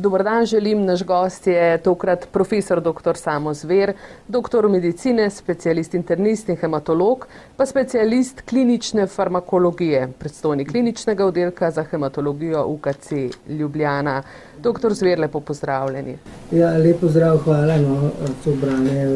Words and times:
Dobro 0.00 0.24
dan, 0.24 0.46
želim 0.46 0.84
naš 0.84 1.04
gost 1.04 1.46
je 1.46 1.78
tokrat 1.78 2.28
profesor 2.32 2.80
dr. 2.80 3.14
Samo 3.14 3.54
Zver, 3.54 3.92
doktor 4.28 4.68
medicine, 4.68 5.30
specialist 5.30 5.94
internist 5.94 6.48
in 6.48 6.56
hematolog, 6.56 7.26
pa 7.56 7.66
specialist 7.66 8.40
klinične 8.40 9.06
farmakologije, 9.06 10.08
predstojnik 10.18 10.70
kliničnega 10.70 11.26
oddelka 11.26 11.70
za 11.70 11.82
hematologijo 11.82 12.64
UKC 12.66 13.12
Ljubljana. 13.48 14.22
Doktor 14.58 14.94
Zver, 14.94 15.20
lepo 15.20 15.40
pozdravljeni. 15.40 16.16
Ja, 16.52 16.70
lepo 16.76 17.08
zdrav, 17.08 17.38
hvala. 17.38 17.76
No, 17.76 18.10
to 18.44 18.54
branje 18.54 19.06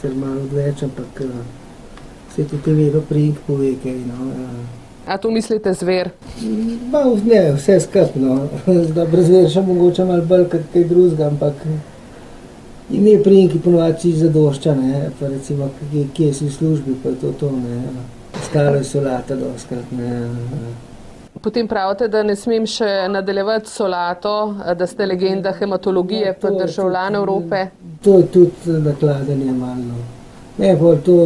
se 0.00 0.08
malo 0.14 0.40
odveč, 0.40 0.82
ampak 0.82 1.22
se 2.34 2.48
tudi 2.48 2.72
vedno 2.72 3.00
prijink 3.00 3.38
pove 3.46 3.74
kaj. 3.82 3.92
No, 3.94 4.32
A 5.10 5.18
to 5.18 5.30
mislite 5.30 5.72
zver? 5.74 6.10
Ma, 6.92 7.04
ne, 7.24 7.52
vse 7.52 7.80
skupno. 7.80 8.36
Brez 9.12 9.26
zver 9.26 9.48
še 9.50 9.64
mogoče 9.66 10.04
malo 10.06 10.22
bolj 10.22 10.44
kot 10.52 10.68
kaj 10.70 10.84
drugega, 10.86 11.26
ampak 11.32 11.64
ime 12.94 13.16
prijinki 13.24 13.58
ponovadi 13.64 14.12
zadošča, 14.20 14.76
ne, 14.78 15.10
pa 15.18 15.32
recimo, 15.32 15.66
kje, 15.80 16.04
kje 16.14 16.30
si 16.38 16.46
v 16.46 16.52
službi, 16.54 16.96
pa 17.02 17.10
je 17.10 17.18
to 17.24 17.34
to, 17.42 17.50
ne. 17.56 17.80
Stalo 18.46 18.78
je 18.78 18.86
solata 18.86 19.34
doskrat, 19.34 19.90
ne. 19.98 20.14
Potem 21.42 21.66
pravite, 21.66 22.06
da 22.06 22.22
ne 22.22 22.38
smem 22.38 22.70
še 22.70 23.08
nadaljevati 23.10 23.70
solato, 23.70 24.38
da 24.78 24.86
ste 24.86 25.10
legenda 25.10 25.50
hematologije, 25.58 26.36
pa 26.38 26.54
državljan 26.54 27.18
Evrope. 27.18 27.66
To 28.06 28.20
je 28.22 28.30
tudi 28.30 28.80
nakladanje 28.86 29.58
malo. 29.58 30.02
Ne, 30.62 30.76
pol 30.78 31.02
to 31.02 31.22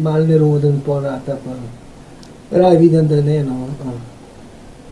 malo 0.00 0.24
neroden 0.32 0.80
porata 0.86 1.36
pa. 1.44 1.64
Raj 2.50 2.76
vidim, 2.76 3.08
da 3.08 3.22
ne. 3.22 3.44
No. 3.44 3.66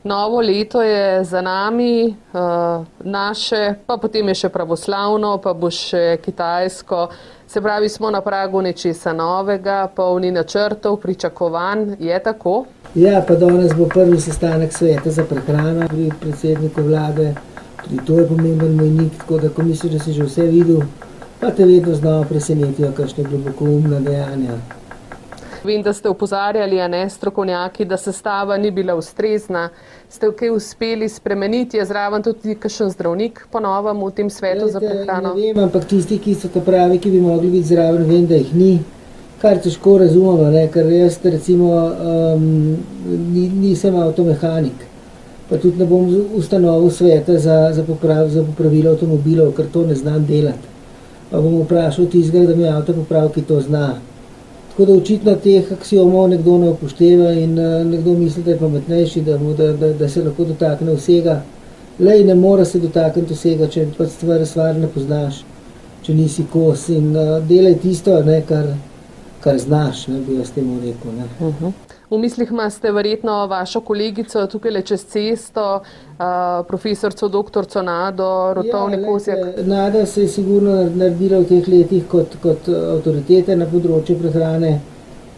Novo 0.04 0.40
leto 0.40 0.82
je 0.82 1.24
za 1.24 1.40
nami, 1.40 2.16
uh, 2.32 2.86
naše, 3.00 3.74
pa 3.86 3.96
potem 3.96 4.28
je 4.28 4.34
še 4.34 4.48
pravoslavno, 4.52 5.38
pa 5.40 5.54
bo 5.54 5.70
še 5.72 6.18
kitajsko. 6.24 7.08
Se 7.48 7.60
pravi, 7.60 7.88
smo 7.88 8.10
na 8.10 8.20
pragu 8.20 8.60
nečesa 8.60 9.12
novega, 9.16 9.86
polni 9.96 10.30
načrtov, 10.30 10.98
pričakovanj. 11.00 11.96
Je 12.00 12.20
tako? 12.22 12.64
Ja, 12.94 13.22
pa 13.28 13.34
danes 13.34 13.72
bo 13.72 13.88
prvi 13.88 14.20
sestanek 14.20 14.76
sveta 14.76 15.10
za 15.10 15.24
prehrano 15.24 15.88
pri 15.88 16.10
predsedniku 16.20 16.84
vlade. 16.84 17.32
Tudi 17.84 18.04
to 18.04 18.20
je 18.20 18.28
pomemben 18.28 18.76
mejnik, 18.76 19.16
tako 19.24 19.38
da 19.38 19.48
ko 19.48 19.62
misliš, 19.62 19.92
da 19.92 20.04
si 20.04 20.12
že 20.12 20.28
vse 20.28 20.46
videl, 20.52 20.84
pa 21.40 21.50
te 21.50 21.64
vedno 21.64 21.94
znova 21.94 22.28
presenetijo 22.28 22.92
kakšne 22.92 23.24
globokoumne 23.24 24.00
dejanja. 24.00 24.60
Vem, 25.64 25.82
da 25.82 25.92
ste 25.92 26.08
upozarjali, 26.08 26.76
ne 26.88 27.10
strokovnjaki, 27.10 27.84
da 27.84 27.96
sestava 27.96 28.56
ni 28.56 28.70
bila 28.70 28.94
ustrezna. 28.94 29.68
Ste 30.08 30.28
kaj 30.36 30.50
uspeli 30.50 31.08
spremeniti, 31.08 31.76
je 31.76 31.84
zraven 31.84 32.22
tudi 32.22 32.54
kakšen 32.60 32.90
zdravnik 32.92 33.46
ponovem 33.52 34.02
v 34.04 34.10
tem 34.10 34.30
svetu 34.30 34.66
Glejte, 34.66 34.72
za 34.72 34.80
prehrano? 34.80 35.34
Ne 35.34 35.40
vem, 35.40 35.64
ampak 35.64 35.88
tisti, 35.88 36.18
ki 36.18 36.34
so 36.34 36.52
to 36.52 36.60
pravi, 36.60 36.98
ki 36.98 37.10
bi 37.10 37.20
mogli 37.20 37.50
biti 37.50 37.72
zraven, 37.72 38.04
vem, 38.04 38.26
da 38.28 38.36
jih 38.36 38.52
ni. 38.54 38.78
Kar 39.40 39.58
težko 39.60 39.98
razumemo, 39.98 40.50
ne? 40.52 40.68
ker 40.72 40.86
jaz 40.92 41.18
recimo 41.24 41.72
um, 41.72 42.46
ni, 43.32 43.48
nisem 43.48 43.96
avtomehanik. 43.96 44.84
Pa 45.48 45.56
tudi 45.60 45.80
ne 45.80 45.88
bom 45.88 46.08
ustanovil 46.36 46.90
sveta 46.90 47.38
za, 47.38 47.72
za, 47.72 47.84
poprav, 47.84 48.28
za 48.28 48.44
popravilo 48.44 48.92
avtomobilov, 48.92 49.52
ker 49.56 49.72
to 49.72 49.86
ne 49.88 49.96
znam 49.96 50.24
delati. 50.28 50.72
Pa 51.30 51.40
bom 51.40 51.62
vprašal 51.62 52.12
tistega, 52.12 52.52
da 52.52 52.56
mi 52.56 52.68
avto 52.68 52.92
popravi, 52.92 53.32
ki 53.32 53.48
to 53.48 53.60
zna. 53.60 53.94
Tako 54.74 54.84
da 54.84 54.92
očitno 54.92 55.34
teh 55.38 55.68
aksiomov 55.72 56.28
nekdo 56.28 56.56
ne 56.58 56.68
upošteva 56.72 57.28
in 57.38 57.52
uh, 57.58 57.86
nekdo 57.86 58.16
misli, 58.18 58.42
da 58.42 58.50
je 58.50 58.58
pametnejši, 58.58 59.20
da, 59.22 59.36
mu, 59.38 59.52
da, 59.54 59.68
da, 59.72 59.92
da 59.92 60.08
se 60.08 60.24
lahko 60.24 60.44
dotakne 60.44 60.96
vsega. 60.96 61.36
Lej, 61.98 62.24
ne 62.24 62.34
more 62.34 62.64
se 62.64 62.80
dotakniti 62.82 63.36
vsega, 63.38 63.68
če 63.70 63.84
pač 63.94 64.16
stvar, 64.16 64.42
stvar 64.46 64.74
ne 64.74 64.88
poznaš, 64.90 65.44
če 66.02 66.14
nisi 66.18 66.42
kos 66.50 66.88
in 66.90 67.12
uh, 67.14 67.36
delaj 67.46 67.76
tisto, 67.84 68.16
ne, 68.26 68.40
kar, 68.48 68.72
kar 69.46 69.62
znaš, 69.62 70.08
ne, 70.10 70.18
bi 70.26 70.40
jaz 70.40 70.50
temu 70.56 70.80
rekel. 70.82 71.14
Ne. 71.20 71.30
Uh 71.38 71.54
-huh. 71.62 71.72
V 72.14 72.18
mislih 72.18 72.50
imate 72.50 72.92
verjetno 72.92 73.46
vašo 73.46 73.80
kolegico 73.80 74.46
tukaj 74.46 74.70
le 74.70 74.82
čez 74.86 75.02
cesto, 75.10 75.64
uh, 75.82 76.66
profesorco 76.68 77.28
dr. 77.28 77.82
Nado, 77.82 78.54
Rotovni 78.54 78.96
Ja, 78.96 79.02
glejte, 79.02 79.62
Nada 79.66 80.06
se 80.06 80.22
je 80.22 80.28
sigurno 80.28 80.74
naredila 80.94 81.38
v 81.38 81.44
teh 81.44 81.68
letih 81.68 82.04
kot, 82.08 82.36
kot 82.42 82.68
avtoritete 82.68 83.56
na 83.56 83.66
področju 83.66 84.14
prehrane. 84.20 84.78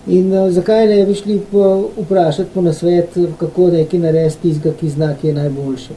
In 0.07 0.29
uh, 0.33 0.51
zakaj 0.53 0.85
ne 0.91 0.99
bi 1.07 1.17
šli 1.17 1.39
po, 1.51 1.89
vprašati 1.97 2.53
po 2.55 2.61
nasvet, 2.61 3.17
kako 3.41 3.71
nekaj 3.73 4.03
narediti 4.03 4.43
tistega, 4.43 4.77
ki 4.77 4.93
zna, 4.99 5.15
ki 5.17 5.33
je 5.33 5.35
najboljše. 5.41 5.97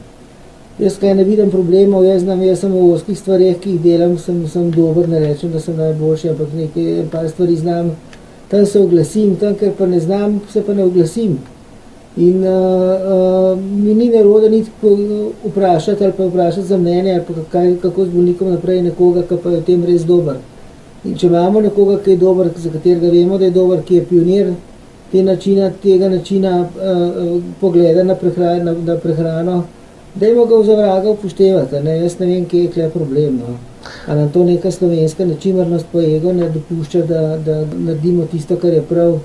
Jaz 0.79 0.95
kaj 0.95 1.17
ne 1.19 1.27
vidim 1.27 1.51
problemov, 1.51 2.05
jaz 2.07 2.23
znam, 2.23 2.45
jaz 2.47 2.63
sem 2.63 2.71
v 2.71 2.85
oskih 2.93 3.19
stvareh, 3.19 3.59
ki 3.59 3.75
jih 3.75 3.81
delam, 3.83 4.15
sem, 4.17 4.45
sem 4.47 4.71
dober, 4.71 5.11
ne 5.11 5.19
rečem, 5.25 5.51
da 5.51 5.59
sem 5.59 5.75
najboljši, 5.75 6.29
ampak 6.31 6.55
nekaj 6.55 7.03
par 7.11 7.27
stvari 7.27 7.59
znam, 7.59 7.91
tam 8.49 8.65
se 8.65 8.79
oglasim, 8.79 9.35
tam, 9.35 9.55
ker 9.55 9.71
pa 9.77 9.85
ne 9.85 9.99
znam, 9.99 10.39
se 10.49 10.61
pa 10.65 10.73
ne 10.73 10.83
oglasim. 10.83 11.37
In 12.17 12.43
uh, 12.43 13.53
uh, 13.53 13.59
mi 13.59 13.93
ni 13.93 14.09
narode 14.09 14.49
niti 14.49 14.71
vprašati 15.45 16.03
ali 16.03 16.13
pa 16.17 16.25
vprašati 16.25 16.67
za 16.67 16.77
mnenje 16.77 17.13
ali 17.13 17.23
pa 17.27 17.33
kaj, 17.51 17.75
kako 17.81 18.05
z 18.05 18.09
bolnikom 18.09 18.49
naprej 18.51 18.81
nekoga, 18.81 19.23
ki 19.23 19.37
pa 19.43 19.49
je 19.49 19.59
v 19.59 19.63
tem 19.63 19.85
res 19.85 20.05
dober. 20.05 20.39
In 21.05 21.15
če 21.15 21.27
imamo 21.27 21.61
nekoga, 21.61 21.99
ki 22.03 22.11
je 22.11 22.17
dober, 22.17 22.49
za 22.57 22.69
katerega 22.73 23.11
vemo, 23.13 23.37
da 23.37 23.45
je 23.45 23.55
dober, 23.55 23.83
ki 23.85 23.95
je 23.95 24.05
pionir 24.09 24.53
te 25.11 25.23
načina, 25.23 25.69
tega 25.83 26.09
načina 26.09 26.59
uh, 26.65 27.37
pogleda 27.61 28.03
na 28.03 28.15
prehrano, 28.15 28.63
na, 28.63 28.77
na 28.93 28.97
prehrano 28.99 29.63
dajmo 30.15 30.45
ga 30.45 30.55
v 30.55 30.65
zavraga 30.65 31.09
upoštevati. 31.09 31.83
Ne? 31.83 31.97
Jaz 32.03 32.19
ne 32.19 32.25
vem, 32.25 32.45
kje 32.45 32.63
je 32.63 32.71
kle 32.71 32.89
problem. 32.89 33.37
No. 33.37 33.57
Ali 34.07 34.19
nam 34.19 34.29
to 34.29 34.43
neka 34.43 34.71
slovenska 34.71 35.25
nečimrnost 35.25 35.85
pa 35.91 35.99
ego 35.99 36.33
ne 36.33 36.49
dopušča, 36.49 37.01
da, 37.01 37.37
da 37.37 37.65
naredimo 37.77 38.25
tisto, 38.25 38.55
kar 38.55 38.73
je 38.73 38.81
prav. 38.81 39.19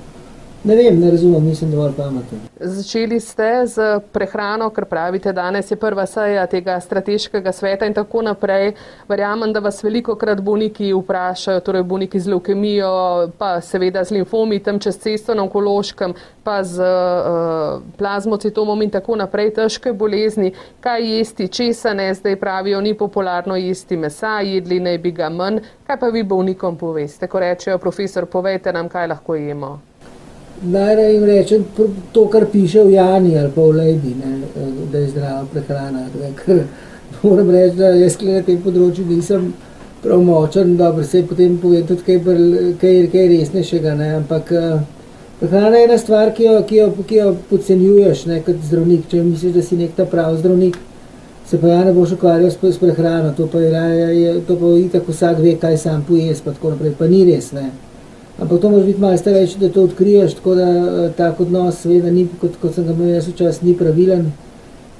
Ne 0.65 0.77
vem, 0.77 1.01
ne 1.01 1.11
razumem, 1.11 1.45
nisem 1.45 1.71
dovolj 1.71 1.93
pameten. 1.93 2.41
Začeli 2.61 3.19
ste 3.21 3.67
z 3.67 3.99
prehrano, 4.13 4.71
ker 4.73 4.87
pravite, 4.89 5.33
danes 5.37 5.69
je 5.71 5.77
prva 5.77 6.07
seja 6.09 6.47
tega 6.49 6.79
strateškega 6.81 7.53
sveta 7.53 7.85
in 7.85 7.93
tako 7.93 8.23
naprej. 8.25 8.73
Verjamem, 9.09 9.53
da 9.53 9.61
vas 9.61 9.83
veliko 9.85 10.17
krat 10.17 10.41
bolniki 10.41 10.89
vprašajo, 10.97 11.61
torej 11.61 11.85
bolniki 11.85 12.21
z 12.21 12.33
leukemijo, 12.33 12.95
pa 13.39 13.61
seveda 13.61 14.07
z 14.09 14.17
limfomi 14.17 14.63
tam 14.65 14.81
čez 14.81 14.97
cesto 15.05 15.37
na 15.37 15.45
onkološkem, 15.45 16.17
pa 16.41 16.63
z 16.65 16.81
uh, 16.81 17.85
plazmocitomom 18.01 18.89
in 18.89 18.97
tako 18.97 19.21
naprej, 19.21 19.53
težke 19.61 19.93
bolezni, 19.93 20.55
kaj 20.81 21.11
jesti, 21.13 21.53
česa 21.53 21.93
ne, 21.93 22.09
zdaj 22.15 22.41
pravijo, 22.41 22.81
ni 22.81 22.97
popularno 22.97 23.61
jesti 23.61 24.01
mesa, 24.01 24.39
jedli 24.41 24.81
naj 24.81 24.99
bi 24.99 25.13
ga 25.13 25.29
manj. 25.29 25.61
Kaj 25.85 26.01
pa 26.01 26.09
vi 26.09 26.25
bolnikom 26.25 26.81
poveste, 26.81 27.29
ko 27.29 27.45
rečejo, 27.45 27.77
profesor, 27.79 28.25
povejte 28.25 28.73
nam, 28.73 28.89
kaj 28.89 29.13
lahko 29.13 29.37
jemo? 29.37 29.81
Najraje 30.63 31.15
jim 31.15 31.25
rečem 31.25 31.65
to, 32.13 32.29
kar 32.29 32.47
piše 32.53 32.83
v 32.85 32.91
Jani 32.91 33.39
ali 33.39 33.51
pa 33.55 33.61
v 33.61 33.77
Lejbi, 33.77 34.15
ne, 34.15 34.39
da 34.93 34.99
je 34.99 35.09
zdrava 35.09 35.47
prehrana. 35.53 36.07
ne, 36.21 36.31
Ker 36.45 36.65
moram 37.23 37.51
reči, 37.51 37.77
da 37.77 37.91
jaz 37.99 38.17
na 38.23 38.43
tem 38.43 38.61
področju 38.63 39.05
nisem 39.09 39.53
prav 40.03 40.23
močen, 40.23 40.77
dobro 40.77 41.05
se 41.05 41.23
potem 41.27 41.59
povem 41.59 41.87
tudi 41.87 42.03
kaj, 42.07 42.21
kaj, 42.81 42.99
kaj 43.13 43.29
resnejšega, 43.29 43.95
ne, 43.99 44.09
ampak 44.21 44.53
eh, 44.53 44.81
prehrana 45.41 45.77
je 45.77 45.85
ena 45.89 45.99
stvar, 45.99 46.33
ki 46.37 46.45
jo, 46.45 46.59
ki 46.69 46.77
jo, 46.77 46.89
ki 47.09 47.21
jo 47.21 47.31
podcenjuješ 47.51 48.27
ne, 48.31 48.41
kot 48.47 48.61
zdravnik. 48.69 49.09
Če 49.11 49.23
misliš, 49.25 49.55
da 49.57 49.63
si 49.63 49.81
nek 49.81 49.97
ta 49.97 50.07
prav 50.09 50.37
zdravnik, 50.39 50.79
se 51.49 51.61
pa 51.61 51.73
ja 51.73 51.81
ne 51.85 51.93
boš 51.97 52.15
ukvarjal 52.17 52.53
s, 52.53 52.61
s 52.61 52.81
prehrano, 52.81 53.33
to 53.37 53.49
pa 53.53 53.61
je 53.61 54.37
to 54.47 54.57
pa 54.61 54.77
itak 54.81 55.09
vsak 55.09 55.43
ve, 55.45 55.57
kaj 55.61 55.81
sam 55.83 56.05
pojes, 56.09 56.41
pa 56.45 56.53
tako 56.53 56.77
naprej, 56.77 56.95
pa 56.99 57.11
ni 57.11 57.25
res, 57.29 57.53
ne. 57.53 57.71
Ampak 58.45 58.61
to 58.61 58.71
moraš 58.71 58.87
biti 58.87 59.01
malo 59.01 59.17
starejši, 59.17 59.59
da 59.59 59.69
to 59.69 59.83
odkriješ, 59.83 60.35
tako 60.35 60.55
da 60.55 60.69
eh, 60.71 61.13
tak 61.17 61.41
odnos, 61.41 61.79
seveda, 61.81 62.11
ni, 62.11 62.27
kot, 62.41 62.59
kot 62.61 62.75
sem 62.75 62.85
ga 62.85 62.93
imel 62.93 63.15
jaz 63.15 63.29
včasih, 63.29 63.65
ni 63.65 63.73
pravilen. 63.77 64.27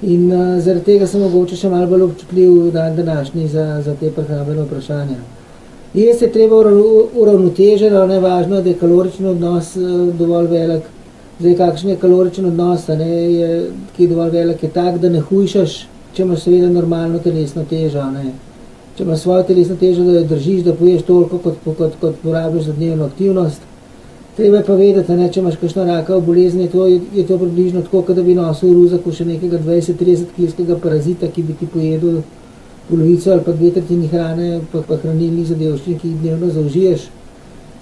In 0.01 0.31
uh, 0.31 0.39
zaradi 0.65 0.83
tega 0.87 1.05
sem 1.07 1.21
mogoče 1.21 1.59
še 1.59 1.69
malo 1.69 1.85
bolj 1.91 2.07
občutljiv 2.07 2.71
dan 2.73 2.95
današnji 2.97 3.45
za, 3.47 3.65
za 3.85 3.93
te 3.99 4.09
prehrambene 4.11 4.65
vprašanja. 4.65 5.19
Jaz 5.93 6.23
je 6.25 6.31
treba 6.31 6.57
ura- 6.57 7.05
uravnoteženo, 7.21 8.01
ne 8.09 8.17
važno, 8.19 8.63
da 8.65 8.73
je 8.73 8.79
kalorični 8.81 9.29
odnos 9.35 9.75
uh, 9.77 9.93
dovolj 10.17 10.49
velik. 10.55 10.89
Zdaj, 11.39 11.55
kakšen 11.61 11.93
je 11.93 11.99
kaloričen 12.01 12.49
odnos, 12.49 12.87
ne, 12.87 13.11
je, 13.35 13.61
ki 13.95 14.07
je 14.07 14.09
dovolj 14.09 14.33
velik, 14.39 14.65
je 14.65 14.73
tak, 14.73 14.97
da 14.97 15.13
ne 15.13 15.21
hujšaš, 15.21 15.77
če 16.17 16.25
imaš 16.25 16.49
seveda 16.49 16.73
normalno 16.73 17.21
telesno 17.21 17.63
težo. 17.69 18.09
Ne. 18.09 18.33
Če 18.97 19.03
imaš 19.03 19.19
svojo 19.25 19.43
telesno 19.43 19.75
težo, 19.75 20.03
da 20.03 20.19
jo 20.19 20.27
držiš, 20.29 20.61
da 20.63 20.73
poješ 20.73 21.01
toliko, 21.07 21.37
kot, 21.43 21.55
kot, 21.77 21.97
kot 22.01 22.19
porabiš 22.23 22.69
za 22.69 22.73
dnevno 22.73 23.09
aktivnost. 23.11 23.61
Treba 24.37 24.57
je 24.57 24.63
pa 24.67 24.75
vedeti, 24.75 25.15
ne, 25.15 25.27
če 25.31 25.39
imaš 25.39 25.57
kakšno 25.59 25.85
rakavo 25.87 26.21
bolezen, 26.21 26.61
je 26.65 26.69
to, 26.71 26.87
je 26.87 27.25
to 27.27 27.37
približno 27.39 27.83
tako, 27.83 28.01
kot 28.07 28.15
da 28.15 28.23
bi 28.23 28.35
nosil 28.35 28.71
v 28.71 28.81
ruzaku 28.81 29.11
še 29.15 29.27
nekega 29.27 29.59
20-30 29.63 30.33
kilskega 30.35 30.75
parazita, 30.83 31.29
ki 31.31 31.43
bi 31.43 31.55
ti 31.59 31.67
pojedel 31.71 32.21
polovico 32.89 33.31
ali 33.31 33.45
pa 33.45 33.51
dve 33.51 33.71
tretjini 33.77 34.07
hrane, 34.11 34.49
pa, 34.71 34.81
pa 34.87 34.97
hranilnih 35.03 35.47
zadevščin, 35.51 35.99
ki 35.99 36.11
jih 36.11 36.17
dnevno 36.23 36.51
zaužiješ. 36.55 37.07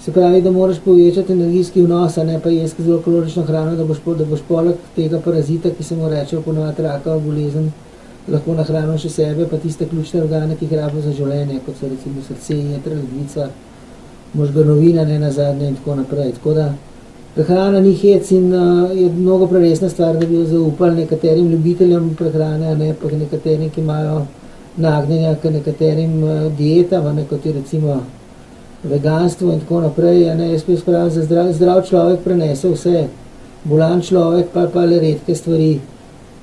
Se 0.03 0.11
pravi, 0.11 0.41
da 0.43 0.51
moraš 0.51 0.81
povečati 0.83 1.33
energijski 1.33 1.81
vnos, 1.81 2.17
ne 2.27 2.39
pa 2.43 2.51
jesti 2.51 2.83
zelo 2.83 2.99
kalorično 3.01 3.45
hrano, 3.47 3.75
da 3.79 3.85
boš, 3.87 4.01
da 4.17 4.25
boš 4.27 4.41
poleg 4.47 4.81
tega 4.95 5.21
parazita, 5.23 5.71
ki 5.71 5.83
se 5.83 5.95
mu 5.95 6.09
reče 6.09 6.41
ponovadi 6.45 6.83
rakava 6.83 7.19
bolezen, 7.23 7.69
lahko 8.31 8.55
nahranil 8.55 8.97
še 8.97 9.09
sebe, 9.11 9.47
pa 9.51 9.59
tiste 9.59 9.87
ključne 9.89 10.21
organe, 10.23 10.55
ki 10.55 10.67
jih 10.67 10.79
rabijo 10.79 11.03
za 11.03 11.11
življenje, 11.17 11.59
kot 11.65 11.79
so 11.79 11.89
recimo 11.91 12.23
srce, 12.23 12.55
jetra, 12.55 12.95
ledvica, 12.95 13.49
možganovina, 14.33 15.03
ne 15.05 15.19
nazadnje 15.19 15.67
in 15.67 15.75
tako 15.79 15.97
naprej. 15.99 16.31
Tako 16.37 16.55
da 16.55 16.69
prehrana 17.35 17.81
ni 17.83 17.93
hec 17.99 18.31
in 18.31 18.47
uh, 18.53 18.95
je 18.95 19.09
mnogo 19.11 19.47
preresna 19.51 19.89
stvar, 19.89 20.17
da 20.17 20.25
bi 20.25 20.39
jo 20.39 20.45
zaupali 20.45 21.03
nekaterim 21.03 21.51
ljubiteljem 21.51 22.09
prehrane, 22.15 22.75
ne 22.79 22.93
pa 23.01 23.11
nekaterim, 23.11 23.69
ki 23.69 23.81
imajo 23.81 24.25
nagnjenja 24.77 25.35
k 25.41 25.51
nekaterim 25.57 26.19
uh, 26.23 26.51
dietam, 26.57 27.11
ne 27.15 27.27
kot 27.29 27.45
je 27.45 27.53
recimo 27.59 28.01
veganstvo 28.83 29.51
in 29.51 29.59
tako 29.59 29.81
naprej. 29.81 30.29
Ne, 30.35 30.51
jaz 30.53 30.63
pa 30.63 30.77
spravim, 30.79 31.11
da 31.15 31.25
zdrav, 31.27 31.51
zdrav 31.53 31.83
človek 31.89 32.23
prenese 32.23 32.71
vse, 32.71 33.07
bolan 33.63 34.01
človek 34.01 34.51
pa, 34.53 34.67
pa 34.71 34.87
le 34.87 34.99
redke 34.99 35.35
stvari 35.35 35.79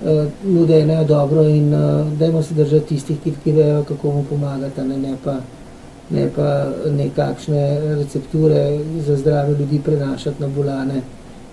uh, 0.02 0.26
nudenejo 0.44 1.04
dobro 1.04 1.42
in 1.48 1.74
uh, 1.74 2.12
dajmo 2.18 2.42
se 2.42 2.54
držati 2.54 2.86
tistih, 2.86 3.18
ki, 3.24 3.32
ki 3.44 3.52
vejo, 3.52 3.84
kako 3.88 4.12
mu 4.12 4.24
pomagati, 4.24 4.80
ne, 4.80 4.98
ne 4.98 5.16
pa, 5.24 5.36
ne 6.10 6.28
pa 6.36 6.68
nekakšne 6.90 7.94
recepture 7.94 8.78
za 9.06 9.16
zdrave 9.16 9.58
ljudi 9.58 9.80
prenašati 9.84 10.42
na 10.42 10.48
bolane 10.48 11.02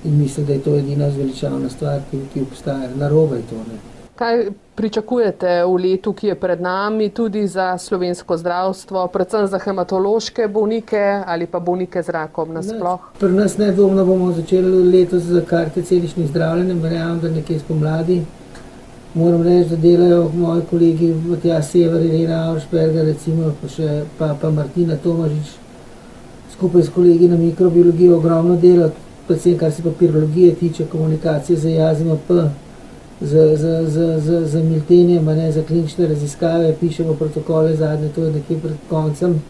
in 0.06 0.18
misliti, 0.18 0.48
da 0.48 0.54
je 0.54 0.62
to 0.62 0.76
edina 0.76 1.12
zveličavna 1.12 1.70
stvar, 1.70 2.00
ki, 2.12 2.20
ki 2.34 2.42
obstaja. 2.42 2.90
Narobe 2.96 3.36
je 3.36 3.42
to. 3.50 3.56
Ne. 3.56 3.97
Kaj 4.18 4.48
pričakujete 4.76 5.64
v 5.66 5.74
letu, 5.78 6.14
ki 6.14 6.32
je 6.32 6.36
pred 6.36 6.62
nami, 6.62 7.10
tudi 7.10 7.44
za 7.48 7.78
slovensko 7.78 8.38
zdravstvo, 8.38 9.04
predvsem 9.14 9.46
za 9.48 9.60
hematološke 9.62 10.48
bolnike 10.48 11.22
ali 11.26 11.46
pa 11.46 11.60
bolnike 11.60 12.02
z 12.04 12.10
rakom 12.10 12.54
nasploh? 12.54 13.14
Pri 13.20 13.30
nas 13.38 13.60
nedvomno 13.62 14.06
bomo 14.06 14.32
začeli 14.34 14.82
letos 14.90 15.30
z 15.30 15.46
karte 15.46 15.86
celičnih 15.86 16.28
zdravljenj, 16.34 16.82
verjamem, 16.82 17.22
da 17.22 17.30
nekje 17.30 17.60
spomladi. 17.60 18.20
Moram 19.14 19.44
reči, 19.44 19.70
da 19.70 19.82
delajo 19.86 20.32
moji 20.34 20.66
kolegi 20.70 21.14
v 21.14 21.38
tja 21.42 21.62
sever, 21.62 22.02
Irena 22.02 22.44
Auersperger, 22.50 23.06
recimo, 23.06 23.54
pa 23.62 23.70
še 23.70 24.04
pa, 24.18 24.34
pa 24.42 24.50
Martina 24.50 24.98
Tomažič, 24.98 25.58
skupaj 26.58 26.90
s 26.90 26.90
kolegi 26.90 27.30
na 27.30 27.38
mikrobiologiji 27.38 28.14
ogromno 28.18 28.58
dela, 28.58 28.90
predvsem 29.28 29.58
kar 29.58 29.72
se 29.72 29.86
papirologije 29.86 30.56
tiče, 30.56 30.90
komunikacije 30.90 31.58
z 31.58 31.78
jazimo 31.78 32.18
P, 32.28 32.48
z, 33.22 33.58
z, 33.58 33.90
z, 33.90 34.20
z, 34.22 34.48
z 34.48 34.64
miltenjem, 34.64 35.26
ne, 35.26 35.52
za 35.52 35.64
klinične 35.64 36.08
raziskave, 36.08 36.76
pišemo 36.80 37.14
protokole 37.14 37.76
zadnje, 37.76 38.10
to 38.16 38.24
je 38.24 38.32
nekje 38.32 38.58
pred 38.58 38.76
koncem. 38.90 39.42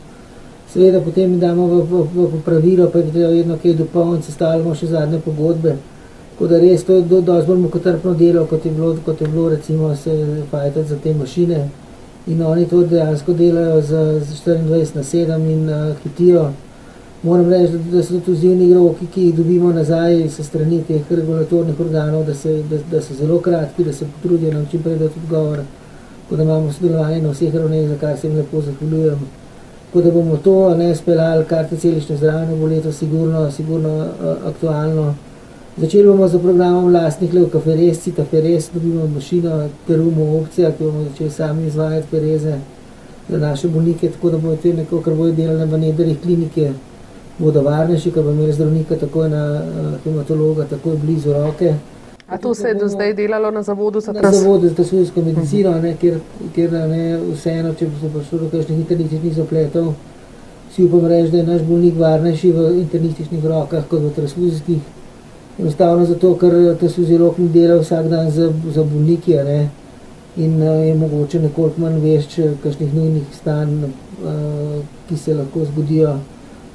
Seveda 0.74 1.02
potem 1.02 1.40
damo 1.40 1.68
v, 1.68 1.84
v, 1.84 2.04
v 2.14 2.32
popravilo, 2.32 2.88
pa 2.88 3.00
je 3.00 3.12
treba 3.12 3.30
vedno 3.30 3.58
kaj 3.58 3.74
dopolniti, 3.74 4.32
sestavljamo 4.32 4.76
še 4.76 4.88
zadnje 4.88 5.20
pogodbe. 5.26 5.76
Tako 6.34 6.48
da 6.48 6.60
res 6.62 6.84
to 6.86 6.94
je 6.94 7.02
do, 7.02 7.22
dosti 7.22 7.48
bolj 7.48 7.60
mukotrpno 7.66 8.14
delo, 8.14 8.46
kot 8.46 8.66
je 8.66 8.72
bilo, 8.72 8.96
kot 9.06 9.22
je 9.22 9.28
bilo 9.28 9.50
recimo 9.50 9.96
se 9.96 10.14
fajtati 10.52 10.88
za 10.88 10.96
te 11.04 11.14
mašine. 11.14 11.70
In 12.28 12.42
oni 12.44 12.68
to 12.68 12.84
dejansko 12.84 13.34
delajo 13.34 13.82
z, 13.82 14.22
z 14.22 14.44
24 14.46 14.96
na 14.96 15.04
7 15.04 15.52
in 15.52 15.70
uh, 15.70 15.96
hitijo. 16.04 16.52
Moram 17.24 17.50
reči, 17.50 17.74
da, 17.92 18.04
so 18.04 18.20
to 18.26 18.34
zivni 18.36 18.74
roki, 18.74 19.08
ki 19.14 19.22
jih 19.22 19.36
dobimo 19.36 19.72
nazaj 19.74 20.28
s 20.30 20.44
strani 20.46 20.84
teh 20.88 21.02
regulatornih 21.10 21.80
organov, 21.80 22.26
da, 22.28 22.34
se, 22.34 22.62
da, 22.70 22.78
da 22.92 23.02
so 23.02 23.14
zelo 23.18 23.40
kratki, 23.42 23.84
da 23.84 23.94
se 23.94 24.06
potrudijo 24.06 24.54
nam 24.54 24.68
čim 24.72 24.84
prej 24.84 24.98
dati 24.98 25.20
odgovor. 25.24 25.64
Tako 26.24 26.36
da 26.36 26.44
imamo 26.44 26.74
sodelovanje 26.74 27.22
na 27.22 27.32
vseh 27.32 27.56
ravneh, 27.56 27.88
za 27.90 27.96
kar 27.98 28.18
se 28.18 28.28
jim 28.28 28.38
lepo 28.38 28.62
zahvaljujem. 28.62 29.20
Tako 29.88 30.02
da 30.02 30.12
bomo 30.12 30.38
to 30.38 30.76
ne 30.76 30.96
speljali, 30.96 31.46
karte 31.46 31.78
celične 31.78 32.18
zdravljenje 32.18 32.60
bo 32.60 32.66
leto 32.66 32.92
sigurno, 32.92 33.52
sigurno 33.52 33.96
uh, 33.98 34.48
aktualno. 34.48 35.16
Začeli 35.78 36.08
bomo 36.08 36.28
z 36.28 36.40
programom 36.42 36.86
vlastnih 36.90 37.34
leukoferez, 37.34 38.00
citaferez, 38.04 38.70
dobimo 38.74 39.08
mašino 39.08 39.70
Terumo 39.88 40.38
opcija, 40.38 40.72
ki 40.72 40.84
bomo 40.84 41.04
začeli 41.10 41.30
sami 41.30 41.68
izvajati 41.68 42.08
fereze 42.12 42.60
za 43.30 43.38
naše 43.38 43.68
bolnike, 43.68 44.10
tako 44.10 44.30
da 44.30 44.38
bodo 44.38 44.56
te 44.56 44.74
neko, 44.74 45.02
kar 45.02 45.14
bojo 45.14 45.32
delali 45.32 45.72
v 45.72 45.78
nederih 45.78 46.22
klinike, 46.22 46.72
bodo 47.40 47.62
varnejši, 47.62 48.12
ker 48.12 48.24
bo 48.24 48.32
imeli 48.32 48.54
zdravnika 48.54 48.98
takoj 48.98 49.30
na 49.30 49.44
uh, 49.62 49.94
hematologa, 50.04 50.66
takoj 50.66 50.98
blizu 50.98 51.34
roke. 51.34 51.74
A 52.28 52.38
to 52.38 52.54
se 52.54 52.68
je 52.68 52.74
do 52.76 52.88
zdaj 52.88 53.14
delalo 53.14 53.52
na 53.52 53.64
zavodu 53.64 54.00
za 54.00 54.12
Na 54.12 54.32
zavodu 54.32 54.68
za 54.68 54.76
tasujsko 54.76 55.22
medicino, 55.22 55.72
ne, 55.82 55.96
kjer, 55.96 56.20
kjer 56.56 56.72
ne, 56.72 57.20
vseeno, 57.34 57.74
če 57.74 57.88
so 58.02 58.10
prišli 58.12 58.40
do 58.40 58.50
kakšnih 58.52 58.80
internističnih 58.80 59.36
zapletov, 59.36 59.94
si 60.76 60.84
upam 60.84 61.06
reči, 61.08 61.32
da 61.32 61.38
je 61.38 61.48
naš 61.48 61.62
bolnik 61.64 61.96
varnejši 62.00 62.52
v 62.52 62.68
internističnih 62.82 63.46
rokah 63.46 63.86
kot 63.88 64.02
v 64.04 64.12
transfuzijskih. 64.16 64.82
Enostavno 65.60 66.06
zato, 66.06 66.34
ker 66.38 66.54
tasuzilog 66.82 67.40
ni 67.40 67.48
delal 67.50 67.80
vsak 67.80 68.10
dan 68.12 68.32
za, 68.32 68.52
za 68.76 68.84
bolniki, 68.84 69.38
ne, 69.48 69.70
in 70.38 70.58
uh, 70.62 70.84
je 70.84 70.96
mogoče 70.96 71.40
nekoliko 71.46 71.82
manj 71.82 72.02
vešč 72.04 72.40
kakšnih 72.64 72.94
nujnih 72.94 73.30
stanj, 73.40 73.78
uh, 73.86 74.82
ki 75.08 75.18
se 75.18 75.38
lahko 75.38 75.64
zgodijo 75.72 76.18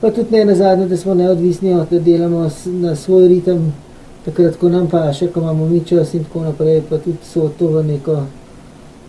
pa 0.02 0.10
tudi 0.10 0.36
ne 0.36 0.44
na 0.44 0.54
zadnje, 0.54 0.86
da 0.86 0.96
smo 0.96 1.14
neodvisni, 1.14 1.74
da 1.90 1.98
delamo 1.98 2.50
na 2.66 2.96
svoj 2.96 3.28
ritem, 3.28 3.72
takrat, 4.24 4.56
ko 4.56 4.68
nam 4.68 4.88
paše, 4.90 5.28
ko 5.28 5.40
imamo 5.40 5.66
mi 5.66 5.80
čas 5.84 6.14
in 6.14 6.24
tako 6.24 6.42
naprej, 6.42 6.82
pa 6.90 6.98
tudi 6.98 7.22
so 7.22 7.48
to 7.58 7.68
v 7.68 7.84
neko 7.86 8.24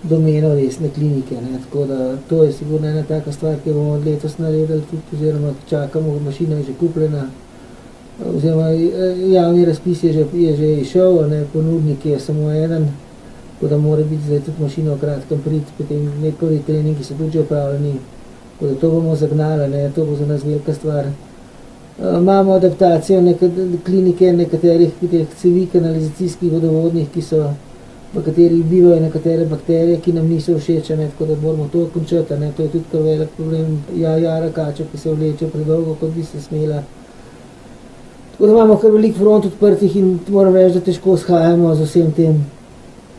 domeno 0.04 0.54
resne 0.54 0.90
klinike. 0.90 1.36
Ne. 1.36 1.58
Tako 1.64 1.86
da 1.86 2.18
to 2.30 2.44
je 2.44 2.52
sigurno 2.54 2.88
ena 2.88 3.04
taka 3.04 3.32
stvar, 3.32 3.56
ki 3.64 3.74
bomo 3.74 3.98
letos 4.06 4.38
naredili 4.38 4.82
tudi, 4.90 5.02
oziroma 5.14 5.54
čakamo, 5.70 6.20
mašina 6.20 6.56
je 6.56 6.64
že 6.64 6.74
kupljena, 6.80 7.26
oziroma 8.36 8.70
eh, 8.70 9.32
javni 9.34 9.66
razpis 9.66 10.04
je 10.04 10.14
že, 10.14 10.26
je 10.34 10.56
že 10.56 10.74
išel, 10.82 11.30
ne, 11.30 11.46
ponudnik 11.54 12.06
je 12.06 12.20
samo 12.20 12.52
eden, 12.52 12.88
tako 13.54 13.68
da 13.68 13.78
mora 13.78 14.04
biti 14.04 14.26
zdaj 14.26 14.40
tudi 14.40 14.62
mašina 14.62 14.94
v 14.94 15.00
kratkem 15.00 15.42
prid, 15.42 15.64
potem 15.78 16.22
nekoli 16.22 16.62
treningi 16.68 17.04
so 17.04 17.14
tudi 17.18 17.32
že 17.32 17.40
upravljeni, 17.40 17.94
Tako 18.54 18.74
da 18.74 18.80
to 18.80 18.90
bomo 18.90 19.16
zagnali, 19.16 19.68
ne, 19.70 19.92
to 19.96 20.06
bo 20.06 20.16
za 20.16 20.26
nas 20.26 20.44
velika 20.44 20.74
stvar. 20.74 21.06
Uh, 22.00 22.18
imamo 22.18 22.54
adaptacijo 22.54 23.22
neka, 23.22 23.50
klinike 23.86 24.34
nekaterih 24.34 24.92
teh 25.12 25.28
cevi 25.42 25.68
kanalizacijskih 25.74 26.52
vodovodnih, 26.52 27.10
ki 27.14 27.22
so, 27.22 27.44
v 28.14 28.22
katerih 28.22 28.66
bivajo 28.66 29.00
nekatere 29.02 29.46
bakterije, 29.46 30.00
ki 30.02 30.14
nam 30.14 30.28
niso 30.30 30.58
všeč, 30.58 30.90
ne, 30.90 31.10
tako 31.10 31.26
da 31.26 31.36
moramo 31.42 31.70
to 31.72 31.88
končati. 31.94 32.34
Ne, 32.40 32.52
to 32.58 32.64
je 32.64 32.70
tudi 32.70 33.04
velik 33.04 33.30
problem. 33.38 33.80
Ja, 33.96 34.18
jara 34.18 34.50
kača, 34.50 34.84
ki 34.92 34.98
se 34.98 35.14
vleče 35.14 35.48
predolgo, 35.48 35.96
kot 36.00 36.14
bi 36.14 36.24
se 36.24 36.42
smela. 36.42 36.84
Tako 38.32 38.46
da 38.46 38.52
imamo 38.52 38.78
kar 38.78 38.92
velik 38.92 39.18
front 39.18 39.46
odprtih 39.46 39.96
in 39.96 40.20
moram 40.28 40.56
reči, 40.56 40.76
da 40.76 40.86
težko 40.86 41.18
shajamo 41.18 41.76
z 41.76 41.90
vsem 41.90 42.12
tem 42.12 42.46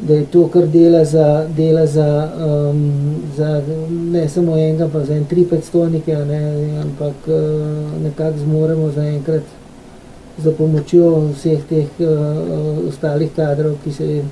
da 0.01 0.15
je 0.15 0.27
to, 0.27 0.49
kar 0.49 0.67
dela 0.67 1.05
za, 1.05 1.47
dela 1.57 1.87
za, 1.87 2.31
um, 2.47 3.17
za 3.37 3.63
ne 3.91 4.29
samo 4.29 4.57
enega, 4.57 4.89
pa 4.93 5.05
za 5.05 5.15
en 5.15 5.25
tri 5.25 5.45
predstojnike, 5.45 6.17
ne, 6.17 6.81
ampak 6.83 7.15
uh, 7.27 8.03
nekako 8.03 8.39
zmoremo 8.39 8.91
zaenkrat 8.91 9.43
za 10.39 10.53
pomočjo 10.59 11.29
vseh 11.35 11.63
teh 11.69 11.87
uh, 11.99 12.89
ostalih 12.89 13.31
kadrov, 13.37 13.77
ki 13.85 13.93
se 13.93 14.25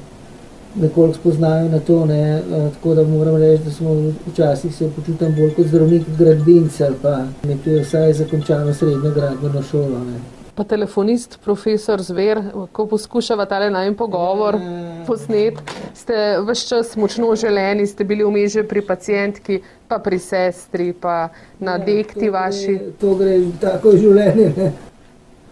nekoliko 0.74 1.18
spoznajo 1.18 1.68
na 1.68 1.78
to. 1.78 2.04
Ne, 2.06 2.40
uh, 2.40 2.72
tako 2.74 2.94
da 2.94 3.02
moram 3.04 3.36
reči, 3.36 3.64
da 3.64 3.70
smo 3.70 3.96
včasih 4.32 4.74
se 4.74 4.90
počutim 4.96 5.34
bolj 5.38 5.54
kot 5.54 5.66
zdravnik 5.66 6.02
gradbinc 6.18 6.80
ali 6.80 6.96
pa 7.02 7.18
nekaj 7.48 7.82
vsaj 7.82 8.12
zakončano 8.12 8.74
srednjo 8.74 9.10
gradbeno 9.10 9.62
šolo. 9.62 9.98
Ne 9.98 10.41
pa 10.54 10.64
telefonist, 10.64 11.38
profesor 11.44 12.02
Zver, 12.02 12.42
ko 12.72 12.86
poskušava 12.86 13.46
tale 13.48 13.70
najmen 13.70 13.96
pogovor 13.96 14.58
posnet, 15.06 15.58
ste 15.96 16.38
vse 16.44 16.68
čas 16.68 16.96
močno 16.96 17.34
želeni, 17.36 17.86
ste 17.86 18.04
bili 18.04 18.24
vmes 18.24 18.52
že 18.52 18.62
pri 18.68 18.82
pacijentki, 18.86 19.60
pa 19.88 19.98
pri 19.98 20.18
sestri, 20.18 20.92
pa 20.92 21.28
na 21.60 21.72
ja, 21.72 21.84
dekti 21.84 22.26
to 22.26 22.32
vaši. 22.32 22.78
Gre, 22.78 22.92
to 23.00 23.14
gre 23.14 23.36
tako 23.60 23.96
življenje. 23.96 24.52
Ne. 24.56 24.72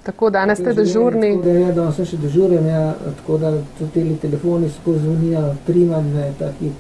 Tako, 0.05 0.31
danes 0.31 0.59
ste 0.59 0.73
dežurni. 0.73 1.35
Tako 1.37 1.45
da, 1.45 1.57
ja, 1.59 1.73
danes 1.77 1.97
sem 1.97 2.07
še 2.09 2.21
dežuren, 2.21 2.67
ja, 2.67 2.85
tako 3.21 3.37
da 3.41 3.51
tudi 3.79 4.05
te 4.15 4.29
telefoni 4.29 4.71
skozi 4.73 5.05
zvonijo, 5.05 5.43
primam, 5.67 6.09
ne, 6.15 6.31
taki, 6.39 6.73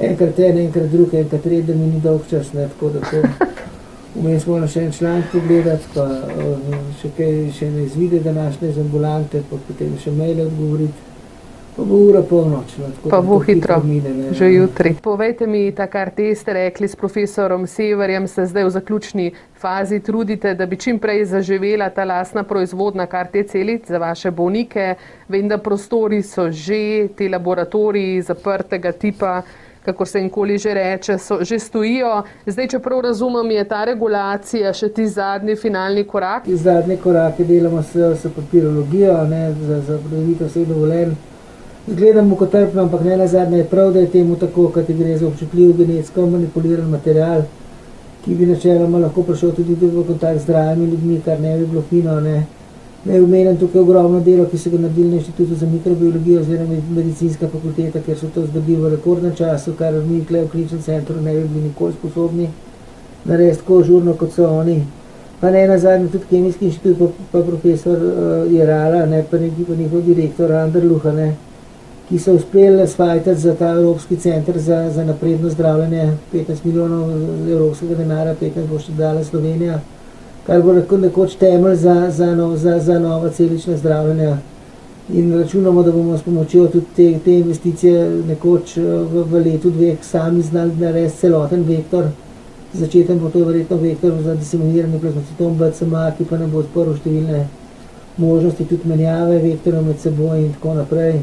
enkrat 0.00 0.40
en, 0.40 0.62
enkrat 0.66 0.88
drug, 0.92 1.12
enkrat 1.14 1.44
tretji, 1.44 1.66
da 1.68 1.76
mi 1.76 1.90
ni 1.92 2.00
dolg 2.00 2.24
čas, 2.30 2.54
ne, 2.56 2.68
tako 2.72 2.94
da 2.96 3.04
to. 3.10 3.20
Vmes 4.14 4.44
moram 4.46 4.68
še 4.68 4.82
en 4.86 4.92
članek 4.92 5.30
pogledati, 5.32 5.88
pa 5.94 6.04
uh, 6.04 6.74
še 7.00 7.08
kaj 7.16 7.38
še 7.56 7.70
ne 7.72 7.86
izvide 7.86 8.20
današnje 8.20 8.74
z 8.76 8.84
ambulante, 8.84 9.40
pa 9.48 9.56
potem 9.68 9.96
še 10.02 10.12
maile 10.12 10.44
odgovoriti. 10.50 11.08
Pa 11.76 11.84
bo 11.88 11.96
ura 12.04 12.20
polnoč. 12.22 12.74
no, 12.76 13.10
Pa 13.10 13.22
bo 13.24 13.38
hitro, 13.38 13.80
mine, 13.80 14.10
ne. 14.12 14.32
že 14.36 14.50
jutri. 14.52 14.92
Povejte 15.02 15.46
mi, 15.46 15.72
ta 15.72 15.86
kar 15.88 16.10
te 16.12 16.34
ste 16.36 16.52
rekli 16.52 16.88
s 16.88 16.96
profesorom 16.96 17.64
Severjem, 17.66 18.28
se 18.28 18.44
zdaj 18.46 18.64
v 18.64 18.70
zaključni 18.70 19.30
fazi 19.56 20.00
trudite, 20.04 20.52
da 20.54 20.66
bi 20.66 20.76
čim 20.76 20.98
prej 21.00 21.24
zaživela 21.32 21.88
ta 21.88 22.04
lasna 22.04 22.44
proizvodna 22.44 23.06
kar 23.06 23.32
te 23.32 23.46
celic 23.48 23.88
za 23.88 23.98
vaše 23.98 24.30
bolnike. 24.30 24.94
Vem, 25.28 25.48
da 25.48 25.56
prostori 25.58 26.20
so 26.22 26.50
že, 26.50 27.08
ti 27.16 27.28
laboratoriji 27.32 28.20
zaprtega 28.22 28.92
tipa, 28.92 29.40
kako 29.84 30.06
se 30.06 30.20
jim 30.20 30.30
že 30.58 30.74
reče, 30.74 31.18
so, 31.18 31.44
že 31.44 31.58
stojijo. 31.58 32.22
Zdaj, 32.46 32.68
če 32.68 32.78
prav 32.78 33.00
razumem, 33.00 33.50
je 33.50 33.64
ta 33.68 33.84
regulacija 33.84 34.72
še 34.72 34.88
ti 34.88 35.06
zadnji 35.08 35.56
finalni 35.56 36.04
korak. 36.04 36.46
Zadnje 36.46 36.96
korake 36.96 37.44
delamo 37.44 37.82
s, 37.82 37.96
s 37.96 38.26
papirologijo, 38.36 39.24
ne, 39.24 39.54
za, 39.66 39.80
za 39.80 39.98
pridobitev 39.98 40.46
vseh 40.46 40.68
dovoljenj. 40.68 41.14
Gledamo 41.86 42.36
kot 42.36 42.50
trpno, 42.50 42.82
ampak 42.82 43.02
ne 43.04 43.16
na 43.16 43.26
zadnje 43.26 43.58
je 43.58 43.64
prav, 43.64 43.92
da 43.92 44.00
je 44.00 44.10
temu 44.10 44.36
tako, 44.36 44.68
kot 44.68 44.86
gre 44.88 45.18
za 45.18 45.26
občutljiv 45.26 45.76
genetsko 45.76 46.26
manipuliran 46.26 46.90
material, 46.90 47.42
ki 48.24 48.34
bi 48.34 48.46
načeloma 48.46 48.98
lahko 49.02 49.22
prišel 49.26 49.50
tudi 49.56 49.74
v 49.74 50.04
kontakt 50.06 50.38
z 50.38 50.44
zdravimi 50.44 50.90
ljudmi, 50.92 51.20
kar 51.24 51.40
ne 51.40 51.58
bi 51.58 51.66
bilo 51.66 51.82
fino. 51.90 52.20
Ne. 52.20 52.61
Naj 53.04 53.20
omenim 53.20 53.56
tukaj 53.58 53.80
ogromno 53.80 54.20
delo, 54.20 54.44
ki 54.46 54.58
so 54.58 54.70
ga 54.70 54.78
naredili 54.78 55.08
na 55.08 55.16
Inštitutu 55.16 55.56
za 55.58 55.66
mikrobiologijo 55.66 56.40
oziroma 56.40 56.76
medicinska 56.94 57.48
fakulteta, 57.48 58.00
ker 58.06 58.18
so 58.18 58.28
to 58.34 58.44
zgodili 58.46 58.78
v 58.82 58.92
rekordnem 58.94 59.34
času, 59.34 59.72
kar 59.78 59.96
mi 60.06 60.20
tukaj 60.22 60.44
v 60.44 60.50
kliničnem 60.52 60.82
centru 60.82 61.20
ne 61.20 61.34
bi 61.34 61.48
bili 61.48 61.64
nikoli 61.64 61.96
sposobni 61.98 62.48
narediti 63.24 63.58
tako 63.58 63.82
žurno, 63.82 64.14
kot 64.14 64.32
so 64.32 64.46
oni. 64.50 64.82
Pa 65.40 65.50
ne 65.50 65.66
na 65.68 65.78
zadnje 65.78 66.08
tudi 66.08 66.24
Kemijski 66.30 66.64
inštitut, 66.64 66.98
pa, 66.98 67.06
pa 67.32 67.46
profesor 67.46 67.98
uh, 67.98 68.52
Jerala, 68.52 69.06
ne, 69.06 69.24
pa, 69.30 69.38
neki, 69.38 69.64
pa 69.66 69.74
njihov 69.74 70.02
direktor 70.06 70.52
Anderluha, 70.52 71.12
ne, 71.12 71.32
ki 72.08 72.18
so 72.18 72.34
uspeli 72.38 72.86
svajtati 72.88 73.40
za 73.40 73.54
ta 73.54 73.72
Evropski 73.72 74.16
center 74.16 74.58
za, 74.58 74.90
za 74.90 75.04
napredno 75.04 75.50
zdravljenje 75.50 76.12
15 76.32 76.64
milijonov 76.64 77.10
evropskega 77.50 77.94
denarja, 77.94 78.34
15 78.40 78.70
bo 78.70 78.78
še 78.78 78.94
dala 78.98 79.24
Slovenija, 79.24 79.80
kar 80.46 80.62
bo 80.62 80.72
neko, 80.72 80.98
nekoč 80.98 81.36
temelj 81.38 81.76
za, 81.76 82.10
za, 82.10 82.34
no, 82.34 82.56
za, 82.56 82.78
za 82.78 82.98
nova 82.98 83.30
celična 83.30 83.76
zdravljenja. 83.76 84.36
In 85.12 85.34
računamo, 85.38 85.82
da 85.82 85.92
bomo 85.92 86.18
s 86.18 86.22
pomočjo 86.22 86.66
tudi 86.68 86.86
te, 86.96 87.18
te 87.24 87.38
investicije 87.38 88.10
nekoč 88.28 88.76
eh, 88.76 88.82
v, 88.82 89.24
v 89.30 89.44
letu 89.44 89.70
dveh 89.70 90.04
sami 90.04 90.42
znali 90.42 90.76
narediti 90.80 91.16
celoten 91.16 91.64
vektor. 91.68 92.06
Začeten 92.72 93.18
bo 93.18 93.30
to 93.30 93.44
verjetno 93.44 93.76
vektor 93.76 94.12
za 94.22 94.34
diseminiranje 94.34 94.98
plazmocitom 94.98 95.58
BCMA, 95.58 96.10
ki 96.18 96.24
pa 96.24 96.38
nam 96.40 96.50
bo 96.50 96.62
odprl 96.62 96.94
številne 96.96 97.42
možnosti 98.16 98.64
tudi 98.64 98.88
menjave 98.88 99.38
vektorjev 99.42 99.84
med 99.84 100.00
seboj 100.00 100.38
in 100.40 100.52
tako 100.54 100.74
naprej. 100.78 101.20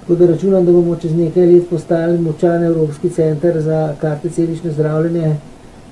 Tako 0.00 0.14
da 0.14 0.26
računam, 0.32 0.66
da 0.66 0.72
bomo 0.72 0.96
čez 0.96 1.14
nekaj 1.14 1.46
let 1.46 1.68
postali 1.70 2.18
močan 2.18 2.64
Evropski 2.64 3.10
center 3.10 3.60
za 3.60 3.94
karte 4.00 4.30
celične 4.30 4.72
zdravljenje, 4.72 5.36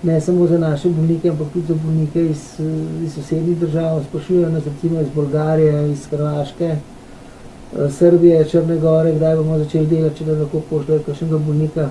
ne 0.03 0.21
samo 0.21 0.47
za 0.47 0.59
naše 0.59 0.89
bolnike, 0.89 1.29
ampak 1.29 1.47
tudi 1.53 1.67
za 1.67 1.75
bolnike 1.85 2.27
iz, 2.27 2.61
iz 3.05 3.15
sosednjih 3.15 3.59
držav. 3.59 4.05
Sprašujejo 4.09 4.49
nas 4.49 4.65
recimo 4.65 5.01
iz 5.01 5.09
Bolgarije, 5.15 5.93
iz 5.93 6.07
Hrvaške, 6.07 6.65
eh, 6.67 7.91
Srbije, 7.91 8.45
Črne 8.45 8.77
Gore, 8.77 9.15
kdaj 9.15 9.37
bomo 9.37 9.59
začeli 9.59 9.87
delati, 9.87 10.19
če 10.19 10.25
da 10.25 10.33
lahko 10.33 10.63
pošljajo 10.71 11.03
kakšnega 11.07 11.39
bolnika. 11.39 11.89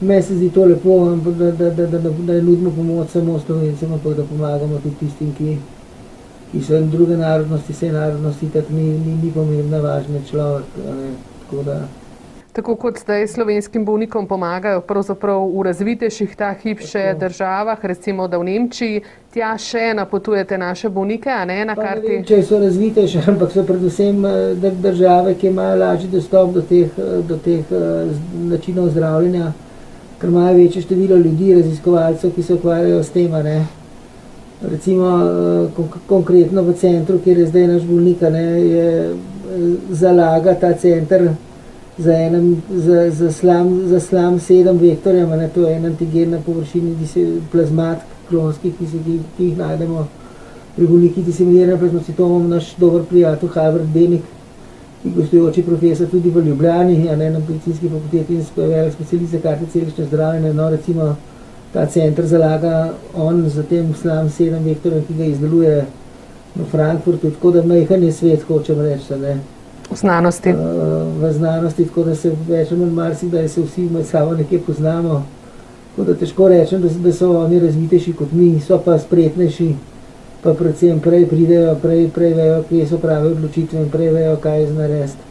Meni 0.00 0.22
se 0.22 0.36
zdi 0.36 0.50
to 0.50 0.64
lepo, 0.64 1.08
ampak 1.12 1.34
da, 1.34 1.50
da, 1.50 1.70
da, 1.70 1.86
da, 1.86 1.98
da, 1.98 2.10
da 2.10 2.32
ne 2.32 2.42
nudimo 2.42 2.70
pomoč 2.70 3.08
samo 3.10 3.38
slovencem, 3.46 3.92
ampak 3.92 4.16
da 4.16 4.24
pomagamo 4.24 4.78
tudi 4.82 4.94
tistim, 5.00 5.34
ki, 5.38 5.58
ki 6.52 6.64
so 6.64 6.80
druge 6.80 7.16
narodnosti, 7.16 7.72
vse 7.72 7.92
narodnosti, 7.92 8.50
tako 8.52 8.72
ni, 8.72 8.82
ni, 8.82 9.14
ni 9.22 9.30
pomembna, 9.32 9.80
važna 9.80 10.20
človek. 10.30 10.64
a 10.90 10.94
Ne, 10.94 11.14
tako 11.42 11.62
da. 11.62 11.86
Tako 12.56 12.74
kot 12.74 12.98
zdaj 12.98 13.26
slovenskim 13.28 13.84
bolnikom 13.84 14.24
pomagajo 14.26 14.80
pravzaprav 14.80 15.42
v 15.44 15.62
razvitejših 15.62 16.36
ta 16.36 16.54
hip 16.54 16.80
še 16.80 17.02
Tako. 17.02 17.18
državah, 17.20 17.84
recimo 17.84 18.28
da 18.28 18.38
v 18.38 18.44
Nemčiji, 18.44 19.02
tja 19.34 19.50
še 19.58 19.92
napotujete 19.94 20.56
naše 20.58 20.88
bolnike, 20.88 21.28
a 21.28 21.44
ne 21.44 21.64
na 21.64 21.74
Pa 21.74 21.82
ne 21.82 21.88
karti. 21.88 22.08
vem, 22.08 22.24
če 22.24 22.38
so 22.42 22.56
razvitejše, 22.58 23.20
ampak 23.30 23.52
so 23.52 23.60
predvsem 23.62 24.24
eh, 24.24 24.32
dr- 24.56 24.80
države, 24.80 25.34
ki 25.34 25.46
imajo 25.46 25.76
lažji 25.76 26.08
dostop 26.08 26.54
do 26.54 26.62
teh, 26.62 26.88
eh, 26.96 27.20
do 27.22 27.36
teh 27.36 27.60
eh, 27.60 28.16
načinov 28.48 28.88
zdravljenja, 28.88 29.52
ker 30.18 30.28
imajo 30.28 30.56
večje 30.56 30.82
število 30.82 31.16
ljudi, 31.16 31.54
raziskovalcev, 31.54 32.32
ki 32.32 32.42
se 32.42 32.54
ukvarjajo 32.54 33.02
s 33.02 33.10
tem. 33.10 33.30
ne. 33.44 33.66
Recimo 34.62 35.10
konk- 35.76 35.98
konkretno 36.08 36.62
v 36.62 36.72
centru, 36.72 37.18
kjer 37.18 37.38
je 37.38 37.46
zdaj 37.46 37.66
naš 37.66 37.82
bolnik, 37.82 38.20
ne, 38.22 38.46
je 38.64 39.14
zalaga 39.92 40.54
ta 40.54 40.72
center 40.72 41.28
za, 41.98 42.12
enem, 42.12 42.62
za, 42.70 43.10
za, 43.10 43.32
slam, 43.32 43.88
za 43.88 44.00
slam 44.00 44.40
sedem 44.40 44.78
vektorjev, 44.78 45.28
ne, 45.28 45.48
to 45.54 45.60
je 45.60 45.76
en 45.76 45.84
antigen 45.84 46.30
na 46.30 46.38
površini 46.46 46.94
dise- 47.00 47.40
plazmat 47.52 47.98
klonskih, 48.28 48.74
ki, 48.78 48.86
se, 48.86 48.98
ki, 49.04 49.18
ki 49.36 49.44
jih 49.44 49.58
najdemo 49.58 50.06
pri 50.76 50.86
bolnikih 50.86 51.24
diseminiranim 51.24 51.78
plazmocitomom, 51.78 52.48
naš 52.48 52.74
dober 52.76 53.04
prijatelj 53.08 53.48
Harvard 53.54 53.88
Benik, 53.94 54.22
ki 55.02 55.12
gostujoči 55.16 55.62
profesor 55.62 56.10
tudi 56.10 56.30
v 56.30 56.44
Ljubljani, 56.48 57.08
a 57.08 57.16
ne 57.16 57.30
na 57.30 57.38
medicinski 57.38 57.88
fakulteti 57.88 58.34
in 58.34 58.44
velik 58.56 58.92
specialist 58.92 59.32
za 59.32 59.40
karte 59.40 59.66
celične 59.72 60.04
zdravljenje. 60.04 60.52
No, 60.54 60.70
recimo 60.70 61.16
ta 61.72 61.86
center 61.86 62.26
zalaga 62.26 62.92
on 63.14 63.48
za 63.48 63.62
tem 63.62 63.94
slam 63.94 64.30
sedem 64.30 64.64
vektorjem, 64.64 65.04
ki 65.08 65.14
ga 65.14 65.24
izdeluje 65.24 65.84
v 66.56 66.64
Frankfurtu, 66.70 67.30
tako 67.30 67.50
da 67.50 67.62
majhen 67.62 68.04
je 68.04 68.12
svet, 68.12 68.42
hočem 68.42 68.80
reči. 68.80 69.16
Ne. 69.20 69.55
V 69.90 69.96
znanosti. 69.96 70.50
Uh, 70.50 71.22
v 71.22 71.32
znanosti, 71.32 71.84
tako 71.84 72.04
da 72.04 72.14
se 72.14 72.32
ali 72.50 72.76
manj 72.76 72.90
marsikdaj 72.90 73.48
se 73.48 73.62
vsi 73.62 73.88
med 73.90 74.06
sabo 74.06 74.34
nekje 74.34 74.60
poznamo. 74.66 75.26
Tako 75.90 76.12
da 76.12 76.14
težko 76.14 76.48
rečem, 76.48 76.82
da, 76.82 76.88
da 76.88 77.12
so 77.12 77.30
oni 77.44 77.60
razvitejši 77.60 78.12
kot 78.12 78.32
mi, 78.32 78.60
so 78.60 78.78
pa 78.84 78.98
spretnejši, 78.98 79.74
pa 80.42 80.54
predvsem 80.54 81.00
prej 81.00 81.26
pridejo, 81.26 81.76
prej, 81.82 82.10
prej 82.14 82.34
vejo, 82.34 82.62
kje 82.68 82.86
so 82.86 82.98
prave 82.98 83.30
odločitve 83.30 83.80
in 83.80 83.90
prej 83.90 84.10
vejo, 84.12 84.36
kaj 84.36 84.60
je 84.60 84.66
znarediti. 84.72 85.24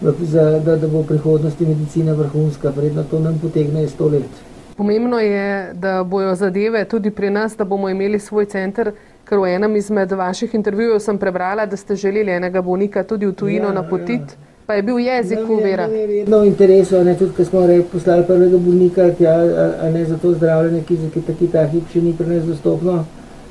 Da, 0.00 0.76
da 0.76 0.88
bo 0.88 1.00
v 1.02 1.06
prihodnosti 1.06 1.66
medicina 1.66 2.12
vrhunska, 2.12 2.70
predno 2.72 3.02
to 3.10 3.18
nam 3.20 3.38
potegne 3.42 3.88
sto 3.88 4.08
let. 4.08 4.44
Pomembno 4.76 5.18
je, 5.18 5.74
da 5.74 6.04
bojo 6.04 6.34
zadeve 6.34 6.84
tudi 6.84 7.10
pri 7.10 7.30
nas, 7.30 7.56
da 7.56 7.64
bomo 7.64 7.88
imeli 7.88 8.18
svoj 8.18 8.44
center, 8.46 8.92
ker 9.28 9.38
v 9.38 9.48
enem 9.50 9.76
izmed 9.76 10.12
vaših 10.12 10.54
intervjujev 10.54 10.98
sem 11.00 11.18
prebrala, 11.18 11.66
da 11.66 11.76
ste 11.76 11.96
želeli 11.96 12.30
enega 12.32 12.62
bolnika 12.62 13.02
tudi 13.04 13.26
v 13.26 13.32
tujino 13.32 13.66
Ja, 13.66 13.72
napotiti, 13.74 14.34
pa 14.66 14.74
je 14.74 14.82
bil 14.82 14.98
jezik 14.98 15.38
uvera. 15.50 15.86
Nam 15.86 15.94
je 15.94 16.06
vedno 16.06 16.40
v 16.40 16.46
interesu, 16.46 17.04
ne 17.04 17.14
tudi, 17.14 17.32
ko 17.32 17.44
smo 17.44 17.66
re, 17.66 17.82
poslali 17.82 18.24
prvega 18.24 18.58
bolnika, 18.58 19.10
tja, 19.12 19.32
a, 19.32 19.70
a 19.82 19.90
ne 19.90 20.04
za 20.04 20.16
to 20.16 20.32
zdravljenje, 20.32 20.82
ki 20.82 20.96
za 20.96 21.08
taki 21.26 21.46
taki 21.48 21.82
še 21.92 22.00
ni 22.00 22.12
pri 22.12 22.26
nas 22.26 22.44
dostopno. 22.44 23.04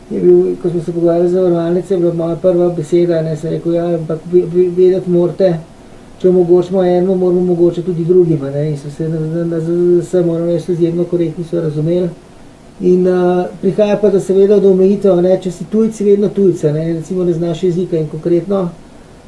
Je 0.09 0.19
bil, 0.19 0.35
ko 0.55 0.69
smo 0.69 0.81
se 0.81 0.91
pogovarjali 0.91 1.29
za 1.29 1.41
varovalnice, 1.41 1.93
je 1.93 1.99
bila 1.99 2.13
moja 2.15 2.35
prva 2.35 2.69
beseda, 2.69 3.21
ne 3.21 3.35
se 3.35 3.49
rekel, 3.49 3.73
ja, 3.73 3.85
ampak 3.93 4.19
ve- 4.25 4.45
ve- 4.45 4.69
vedeti 4.71 5.09
morate, 5.09 5.49
če 6.17 6.29
omogočimo 6.29 6.83
enemu, 6.83 7.15
moramo 7.15 7.41
omogočiti 7.41 7.85
tudi 7.85 8.05
drugim. 8.05 8.39
a 8.41 8.49
Ne? 8.49 8.69
In 8.69 8.77
so 8.77 8.89
se 8.89 9.09
na, 9.09 9.19
na, 9.19 9.43
na 9.45 9.59
ZZS, 9.59 10.13
moram 10.25 10.47
reči, 10.47 10.65
so 10.65 10.71
izjemno 10.71 11.03
korektni, 11.03 11.43
so 11.43 11.61
razumeli. 11.61 12.09
In 12.81 13.07
uh, 13.07 13.45
prihaja 13.61 13.97
pa 13.97 14.09
do 14.13 14.19
seveda 14.19 14.59
do 14.59 14.71
omejitev, 14.71 15.21
ne? 15.21 15.37
če 15.41 15.51
si 15.51 15.65
tujci, 15.71 16.03
vedno 16.03 16.29
tujca, 16.29 16.71
ne? 16.71 16.93
recimo 16.93 17.23
ne 17.25 17.33
znaš 17.33 17.63
jezika 17.63 17.97
in 17.97 18.09
konkretno 18.11 18.67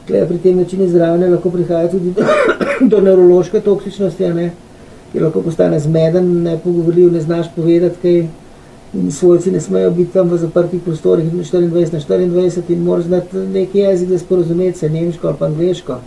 Tule 0.09 0.27
pri 0.27 0.37
tem 0.37 0.57
načinu 0.57 0.87
zdravljenja 0.87 1.35
lahko 1.35 1.49
prihaja 1.49 1.89
tudi 1.91 2.11
do, 2.11 2.23
do 2.91 3.01
nevrološke 3.01 3.61
toksičnosti, 3.61 4.29
ne, 4.33 4.51
ki 5.11 5.21
lahko 5.21 5.43
postane 5.45 5.79
zmeden, 5.79 6.31
nepogovorljiv, 6.43 7.11
ne 7.13 7.21
znaš 7.21 7.51
povedati 7.55 8.01
kaj. 8.01 8.23
In 8.93 9.11
svojci 9.13 9.51
ne 9.51 9.59
smejo 9.61 9.91
biti 9.93 10.13
tam 10.13 10.31
v 10.33 10.37
zaprtih 10.41 10.81
prostorih 10.81 11.27
24 11.33 11.59
na 11.61 11.67
24 11.75 12.71
in 12.73 12.79
moraš 12.83 13.05
znati 13.05 13.37
neki 13.37 13.79
jezik, 13.79 14.09
da 14.09 14.17
sporozumeti 14.19 14.79
se, 14.79 14.89
nemško 14.89 15.27
ali 15.27 15.37
pa 15.39 15.45
angliško. 15.45 15.97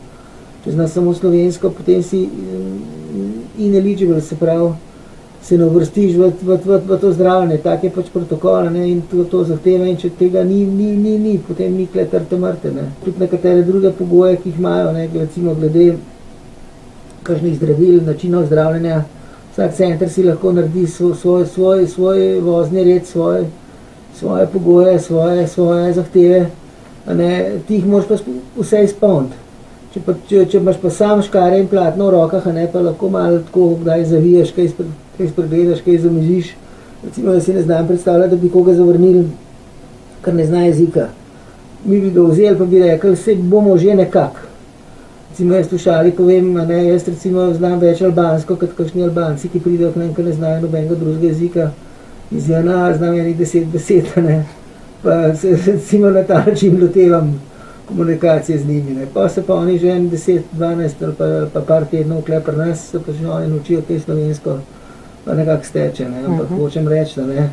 Če 0.65 0.73
znaš 0.73 0.91
samo 0.91 1.15
slovensko, 1.15 1.71
potem 1.71 2.03
si 2.03 2.25
mm, 2.27 3.29
ineligible, 3.59 4.21
se 4.21 4.37
pravi, 4.37 4.73
se 5.43 5.59
ne 5.59 5.65
uvrstiš 5.65 6.15
v, 6.17 6.31
v, 6.43 6.59
v, 6.65 6.79
v 6.87 6.99
to 7.01 7.13
zdravljenje, 7.13 7.59
tak 7.63 7.85
je 7.85 7.91
pač 7.91 8.11
protokol 8.15 8.71
ne, 8.71 8.85
in 8.91 9.01
to, 9.11 9.25
to 9.31 9.43
zahteva 9.45 9.89
in 9.91 9.99
če 9.99 10.13
tega 10.19 10.45
ni, 10.47 10.63
ni, 10.67 10.93
ni, 10.95 11.17
ni 11.19 11.35
potem 11.43 11.75
ni 11.75 11.89
kle 11.91 12.07
trte 12.07 12.39
mrte. 12.39 12.71
Ne. 12.71 12.87
Tudi 13.05 13.25
nekatere 13.25 13.65
druge 13.67 13.91
pogoje, 13.99 14.37
ki 14.39 14.53
jih 14.53 14.63
imajo, 14.63 14.93
ne, 14.95 15.09
recimo 15.15 15.57
glede 15.59 15.97
kakšnih 17.27 17.59
zdravil, 17.59 17.99
načinov 18.07 18.47
zdravljenja, 18.47 19.03
vsak 19.53 19.75
center 19.77 20.11
si 20.11 20.23
lahko 20.27 20.55
naredi 20.55 20.87
svoj, 20.87 21.15
svoj, 21.19 21.47
svoj, 21.47 21.87
svoj 21.91 22.25
vozni 22.41 22.87
red, 22.87 23.07
svoj, 23.07 23.47
svoje 24.19 24.47
pogoje, 24.47 24.99
svoje, 25.01 25.47
svoje 25.49 25.93
zahteve, 25.99 26.47
ne, 27.07 27.31
ti 27.67 27.81
jih 27.81 27.87
moraš 27.87 28.09
pa 28.09 28.23
vse 28.63 28.85
izpolniti. 28.85 29.39
Če, 29.93 30.01
pa, 30.07 30.15
če, 30.29 30.47
če 30.49 30.57
imaš 30.63 30.79
pa 30.81 30.91
sam 30.91 31.21
škare 31.21 31.59
in 31.61 31.67
platno 31.69 32.07
v 32.09 32.15
rokah, 32.15 32.47
ne 32.55 32.65
pa 32.73 32.81
lahko 32.81 33.11
malo 33.13 33.43
tako, 33.45 33.75
kdaj 33.83 34.07
zaviješ, 34.09 34.55
kaj, 34.57 34.71
spre, 34.73 34.87
kaj 35.17 35.29
spregledaš, 35.29 35.81
kaj 35.85 35.99
zamižiš. 35.99 36.55
Recimo, 37.05 37.33
da 37.33 37.41
si 37.41 37.55
ne 37.55 37.63
znam 37.63 37.87
predstavljati, 37.87 38.31
da 38.31 38.37
bi 38.37 38.49
koga 38.49 38.75
zavrnili, 38.75 39.27
ker 40.25 40.35
ne 40.35 40.47
zna 40.47 40.65
jezika. 40.65 41.09
Mi 41.85 42.01
bi 42.01 42.11
ga 42.11 42.23
vzeli, 42.23 42.59
pa 42.59 42.65
bi 42.65 42.79
rekli, 42.79 43.15
vse 43.15 43.35
bomo 43.35 43.79
že 43.79 43.95
nekako. 43.95 44.49
Recimo, 45.31 45.55
jaz 45.55 45.73
v 45.73 45.79
šali 45.79 46.11
povem, 46.13 46.55
ne, 46.55 46.79
jaz 46.87 47.07
recimo 47.09 47.47
znam 47.55 47.79
več 47.81 48.03
albansko, 48.05 48.57
kot 48.61 48.75
kakšni 48.77 49.03
albanci, 49.07 49.49
ki 49.49 49.63
pridejo 49.65 49.93
k 49.95 50.03
nam, 50.03 50.11
ki 50.15 50.27
ne 50.27 50.33
znajo 50.37 50.61
nobenega 50.61 50.95
drugega 50.95 51.27
jezika. 51.27 51.71
Iz 52.31 52.51
ena 52.51 52.93
znam 52.97 53.17
enih 53.17 53.39
deset 53.39 53.67
besed, 53.73 54.13
ne. 54.17 54.45
Pa 55.03 55.35
se 55.35 55.57
recimo 55.67 56.11
na 56.11 56.23
ta 56.23 56.45
način 56.47 56.77
lotevam 56.83 57.33
komunikacije 57.89 58.59
z 58.59 58.69
njimi, 58.69 58.95
ne. 58.99 59.07
Pa 59.15 59.29
se 59.29 59.43
pa 59.43 59.55
oni 59.55 59.79
že 59.79 59.89
en 59.89 60.09
deset, 60.09 60.45
dvanajst 60.53 61.03
ali 61.03 61.15
pa, 61.19 61.31
pa 61.53 61.61
par 61.61 61.89
tednov 61.91 62.23
pri 62.23 62.57
nas, 62.57 62.85
se 62.91 63.01
pa 63.01 63.13
že 63.13 63.27
oni 63.27 63.49
naučijo 63.49 63.81
te 63.89 63.99
slovensko, 64.01 64.59
pa 65.25 65.35
nekako 65.35 65.65
steče, 65.65 66.09
ne. 66.09 66.25
Ampak 66.27 66.51
uh 66.51 66.57
-huh. 66.57 66.63
hočem 66.63 66.89
reči, 66.89 67.21
da 67.21 67.27
ne. 67.27 67.51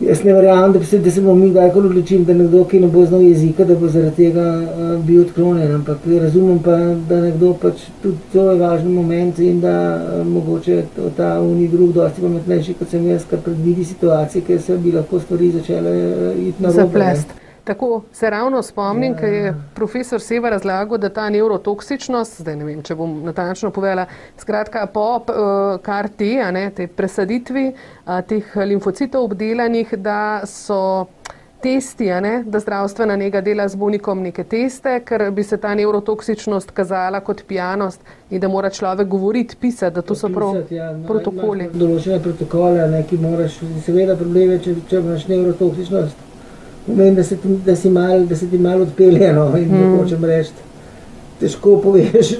Jaz 0.00 0.24
ne 0.24 0.32
verjamem, 0.32 0.72
da, 0.72 0.98
da 0.98 1.10
se 1.10 1.20
bomo 1.20 1.34
mi 1.34 1.50
kdajkoli 1.50 1.86
odločili, 1.86 2.24
da 2.24 2.34
nekdo, 2.34 2.64
ki 2.64 2.80
ne 2.80 2.86
bo 2.86 3.04
znal 3.06 3.22
jezika, 3.22 3.64
da 3.64 3.74
bo 3.74 3.88
zaradi 3.88 4.16
tega 4.16 4.44
uh, 4.62 5.04
bil 5.04 5.22
odklonjen. 5.22 5.74
Ampak 5.74 5.98
razumem 6.20 6.58
pa, 6.58 6.76
da 7.08 7.20
nekdo 7.20 7.54
pač 7.62 7.82
tudi 8.02 8.16
to 8.32 8.50
je 8.50 8.58
važen 8.60 8.92
moment 8.92 9.38
in 9.38 9.60
da 9.60 9.74
uh, 9.96 10.26
mogoče 10.26 10.84
ta 11.16 11.40
uni 11.40 11.68
drug 11.68 11.92
dosti 11.92 12.20
pametnejši 12.20 12.74
kot 12.78 12.94
sem 12.94 13.06
jaz, 13.06 13.26
kar 13.30 13.42
predvidi 13.42 13.84
situacije, 13.84 14.44
ker 14.46 14.62
se 14.62 14.78
bi 14.78 14.92
lahko 14.92 15.20
stvari 15.20 15.50
začele 15.50 15.90
uh, 15.90 16.46
iti 16.46 16.62
na 16.62 16.70
zaplest. 16.70 17.34
Tako 17.68 18.02
se 18.12 18.30
ravno 18.30 18.62
spomnim, 18.62 19.12
ja, 19.12 19.18
ker 19.18 19.32
je 19.32 19.54
profesor 19.74 20.20
Seva 20.24 20.48
razlagal, 20.50 20.96
da 20.98 21.08
ta 21.12 21.26
neurotoksičnost, 21.28 22.38
zdaj 22.40 22.54
ne 22.56 22.64
vem, 22.64 22.78
če 22.82 22.94
bom 22.96 23.10
natančno 23.26 23.68
povedala, 23.76 24.06
skratka 24.40 24.86
po 24.88 25.02
uh, 25.18 25.74
kar 25.84 26.08
te, 26.08 26.30
ne, 26.52 26.62
te 26.72 26.86
presaditvi 26.88 27.66
uh, 27.68 28.22
teh 28.24 28.54
limfocitov 28.70 29.26
obdelanih, 29.28 29.92
da 30.00 30.46
so 30.48 30.78
testi, 31.60 32.06
ne, 32.24 32.32
da 32.46 32.60
zdravstvena 32.64 33.16
njega 33.20 33.42
dela 33.44 33.66
z 33.68 33.76
bolnikom 33.76 34.22
neke 34.22 34.46
teste, 34.48 34.94
ker 35.04 35.26
bi 35.30 35.44
se 35.44 35.58
ta 35.60 35.74
neurotoksičnost 35.74 36.70
kazala 36.70 37.20
kot 37.20 37.42
pijanost 37.48 38.00
in 38.30 38.40
da 38.40 38.48
mora 38.48 38.70
človek 38.70 39.08
govoriti, 39.08 39.56
pisati, 39.60 39.94
da 39.94 40.02
to 40.02 40.14
so 40.14 40.32
prav 40.32 40.56
ja, 40.70 40.88
no, 40.96 41.04
protokoli. 41.10 41.68
Določene 41.74 42.22
protokole, 42.24 42.88
ne, 42.88 43.02
ki 43.04 43.20
moraš, 43.20 43.60
seveda 43.84 44.16
problem 44.16 44.56
je, 44.56 44.62
če, 44.68 44.74
če 44.88 45.02
imaš 45.02 45.28
neurotoksičnost 45.34 46.27
pomeni, 46.88 47.16
da, 47.16 47.22
da, 47.22 48.24
da 48.28 48.36
se 48.36 48.50
ti 48.50 48.58
malo 48.58 48.82
odpelje. 48.82 49.32
No, 49.32 49.52
in 49.56 49.68
mm. 49.68 49.98
hočem 49.98 50.24
reči, 50.24 50.50
težko 51.40 51.76
poveš, 51.84 52.34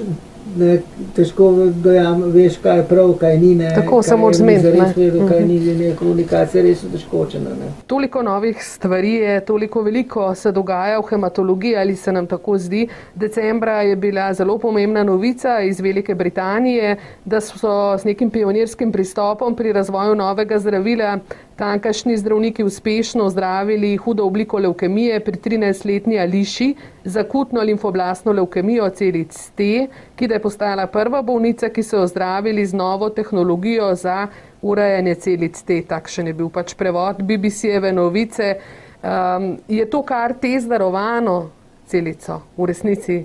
ne, 0.57 0.79
težko 1.15 1.49
dojam, 1.83 2.23
veš, 2.33 2.57
kaj 2.63 2.77
je 2.77 2.85
prav, 2.89 3.13
kaj 3.19 3.37
ni. 3.39 3.53
Ne, 3.55 3.71
Tako 3.75 4.01
se 4.03 4.15
moraš 4.15 4.37
zmeniti. 4.37 4.71
Res 4.71 4.95
vedno, 4.97 5.27
kaj 5.27 5.45
ni, 5.47 5.59
ne, 5.79 5.91
komunikacija 5.95 6.63
res 6.63 6.83
utežkočena. 6.83 7.55
Toliko 7.87 8.23
novih 8.25 8.63
stvari 8.63 9.13
je, 9.13 9.39
toliko 9.45 9.83
veliko 9.85 10.29
se 10.35 10.51
dogaja 10.51 10.99
v 10.99 11.07
hematologiji, 11.09 11.75
ali 11.77 11.95
se 11.95 12.11
nam 12.11 12.27
tako 12.27 12.57
zdi. 12.57 12.87
Decembra 13.15 13.81
je 13.81 13.95
bila 13.95 14.33
zelo 14.33 14.57
pomembna 14.57 15.03
novica 15.03 15.59
iz 15.61 15.79
Velike 15.79 16.15
Britanije, 16.15 16.95
da 17.25 17.41
so 17.41 17.97
s 17.97 18.03
nekim 18.03 18.29
pionirskim 18.29 18.91
pristopom 18.91 19.55
pri 19.55 19.73
razvoju 19.73 20.15
novega 20.15 20.59
zdravila 20.59 21.17
Tankašni 21.59 22.17
zdravniki 22.17 22.63
uspešno 22.63 23.29
zdravili 23.29 23.97
hudo 23.97 24.23
obliko 24.25 24.57
levkemije 24.57 25.19
pri 25.19 25.37
13-letni 25.37 26.19
Ališi 26.19 26.75
z 27.03 27.17
akutno 27.17 27.61
limfoblastno 27.61 28.31
levkemijo 28.31 28.89
celic 28.89 29.49
T, 29.55 29.87
ki 30.15 30.27
da 30.27 30.33
je 30.33 30.41
postala 30.41 30.85
prva 30.87 31.21
bolnica, 31.21 31.69
ki 31.69 31.83
so 31.83 31.97
jo 31.97 32.07
zdravili 32.07 32.65
z 32.65 32.73
novo 32.73 33.09
tehnologijo 33.09 33.95
za 33.95 34.27
urejanje 34.61 35.15
celic 35.15 35.61
T. 35.61 35.81
Takšen 35.87 36.27
je 36.27 36.33
bil 36.33 36.49
pač 36.49 36.77
prevod 36.79 37.19
BBC-eve 37.19 37.91
novice. 37.91 38.55
Um, 39.03 39.57
je 39.67 39.89
to 39.89 40.01
kar 40.01 40.33
te 40.41 40.53
zdarovano 40.59 41.49
celico 41.87 42.39
v 42.57 42.65
resnici? 42.71 43.17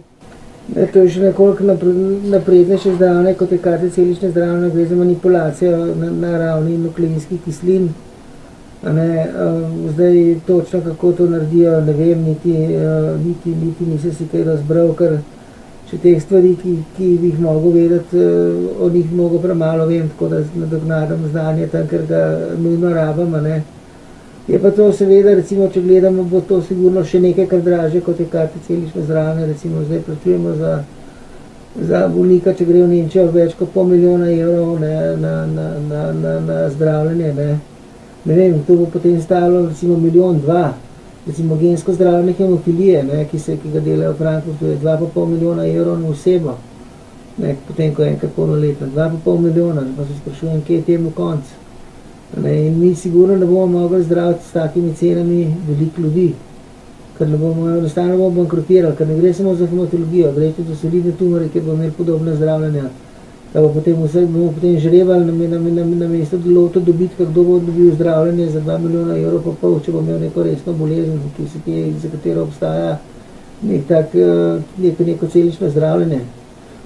Ne, 0.74 0.86
to 0.86 0.98
je 0.98 1.08
že 1.08 1.22
nekoliko 1.22 1.64
naprednejše 2.34 2.94
zdravljenje, 2.94 3.34
kot 3.34 3.52
je 3.52 3.58
karti 3.58 3.90
celične 3.90 4.30
zdravljenje, 4.30 4.74
gre 4.74 4.86
za 4.86 4.96
manipulacijo 4.96 5.86
na, 5.94 6.10
na 6.10 6.38
ravni 6.38 6.78
nukleinskih 6.78 7.40
kislin. 7.44 7.88
Ne, 8.92 9.26
uh, 9.28 9.92
zdaj, 9.92 10.34
točno 10.46 10.80
kako 10.80 11.12
to 11.12 11.26
naredijo, 11.26 11.80
ne 11.80 11.92
vem, 11.92 12.22
niti, 12.22 12.52
uh, 12.52 13.26
niti, 13.26 13.54
niti 13.54 13.86
nisem 13.86 14.12
si 14.12 14.26
kaj 14.28 14.44
razbral, 14.44 14.90
ker 14.98 15.14
če 15.88 16.00
teh 16.02 16.20
stvari, 16.20 16.50
ki, 16.60 16.74
ki 16.96 17.08
bi 17.22 17.30
jih 17.30 17.40
mogel 17.40 17.72
vedeti, 17.72 18.18
uh, 18.20 18.84
o 18.84 18.90
njih 18.92 19.12
mnogo 19.12 19.40
premalo 19.40 19.86
vem, 19.86 20.08
tako 20.08 20.28
da 20.28 20.42
nadoknadam 20.60 21.24
znanje 21.30 21.70
tam, 21.72 21.88
ker 21.88 22.04
ga 22.08 22.22
nujno 22.58 22.92
rabam. 22.92 23.32
Ne. 23.42 23.62
Je 24.48 24.60
pa 24.60 24.70
to 24.70 24.92
seveda, 24.92 25.32
recimo, 25.34 25.70
če 25.72 25.80
gledamo, 25.80 26.28
bo 26.28 26.44
to 26.44 26.60
sigurno 26.68 27.04
še 27.04 27.24
nekaj, 27.24 27.48
kar 27.48 27.64
draže, 27.64 28.04
kot 28.04 28.20
je 28.20 28.28
karti 28.28 28.60
celično 28.66 29.02
zdravljenje, 29.02 29.52
recimo 29.54 29.84
zdaj 29.88 30.02
plačujemo 30.06 30.56
za, 30.60 30.78
za 31.80 32.08
bolnika, 32.08 32.52
če 32.52 32.68
gre 32.68 32.84
v 32.84 32.92
Nemčijo, 32.92 33.30
več 33.32 33.56
kot 33.56 33.72
pol 33.72 33.88
milijona 33.94 34.28
evrov 34.28 34.80
ne, 34.80 34.98
na, 35.16 35.38
na, 35.46 35.70
na, 35.88 36.10
na, 36.12 36.40
na 36.40 36.66
zdravljenje. 36.76 37.38
Ne 37.38 37.54
ne 38.24 38.34
vem, 38.34 38.62
to 38.66 38.76
bo 38.76 38.86
potem 38.86 39.20
stalo 39.22 39.66
recimo 39.68 39.96
milijon, 39.96 40.40
dva, 40.40 40.72
recimo 41.26 41.56
gensko 41.56 41.92
zdravljenje 41.92 42.32
hemofilije, 42.32 43.02
ne, 43.04 43.24
ki, 43.30 43.38
se, 43.38 43.56
ki 43.56 43.72
ga 43.72 43.80
delajo 43.80 44.12
v 44.12 44.16
Frankfurtu, 44.16 44.66
je 44.66 44.76
dva 44.76 44.96
pa 45.00 45.08
pol 45.14 45.26
milijona 45.26 45.66
evrov 45.66 46.00
na 46.00 46.08
osebo, 46.08 46.56
ne, 47.38 47.56
potem 47.66 47.94
ko 47.94 48.02
je 48.02 48.14
enkrat 48.14 48.32
polnoletna, 48.36 48.86
dva 48.86 49.10
pa 49.12 49.20
pol 49.24 49.38
milijona, 49.38 49.84
pa 49.96 50.04
se 50.04 50.18
sprašujem, 50.22 50.62
kje 50.66 50.76
je 50.76 50.82
temu 50.82 51.10
konc. 51.10 51.52
Ne, 52.42 52.66
in 52.66 52.78
mi 52.78 52.94
sigurno 52.94 53.36
ne 53.36 53.46
bomo 53.46 53.66
mogli 53.66 54.02
zdraviti 54.02 54.48
s 54.48 54.52
takimi 54.52 54.94
cenami 54.94 55.54
veliko 55.68 56.00
ljudi, 56.02 56.32
ker 57.18 57.28
ne 57.28 57.36
bomo 57.36 57.68
enostavno 57.68 58.30
bankrotirali, 58.30 58.96
ker 58.96 59.08
ne 59.08 59.16
gre 59.20 59.34
samo 59.34 59.54
za 59.54 59.66
hematologijo, 59.66 60.32
gre 60.32 60.52
tudi 60.52 60.68
za 60.68 60.76
solidne 60.76 61.12
tumore, 61.12 61.48
ki 61.48 61.60
bomo 61.60 61.74
imeli 61.74 61.92
podobne 61.92 62.36
zdravljenja 62.36 62.88
da 63.54 63.60
bo 63.60 63.68
potem 63.68 64.02
vse 64.02 64.26
bomo 64.26 64.52
potem 64.52 64.78
žrebali 64.78 65.24
na, 65.24 65.48
na, 65.48 65.58
na, 65.58 65.84
na 65.84 66.08
mesto 66.08 66.36
loto 66.46 66.80
dobitka, 66.80 67.24
kdo 67.24 67.42
bo 67.44 67.58
dobil 67.58 67.94
zdravljenje 67.94 68.50
za 68.50 68.60
2 68.60 68.78
milijona 68.78 69.18
evrov 69.18 69.42
pa 69.44 69.50
pol, 69.60 69.80
če 69.80 69.92
bo 69.92 70.00
imel 70.02 70.20
neko 70.20 70.42
resno 70.42 70.72
bolezen, 70.72 71.20
kje, 71.64 71.92
za 72.02 72.08
katero 72.10 72.42
obstaja 72.42 72.96
nek 73.62 73.86
tak, 73.88 74.14
eh, 74.14 74.58
neko, 74.78 75.04
neko 75.04 75.26
celično 75.26 75.70
zdravljenje. 75.70 76.20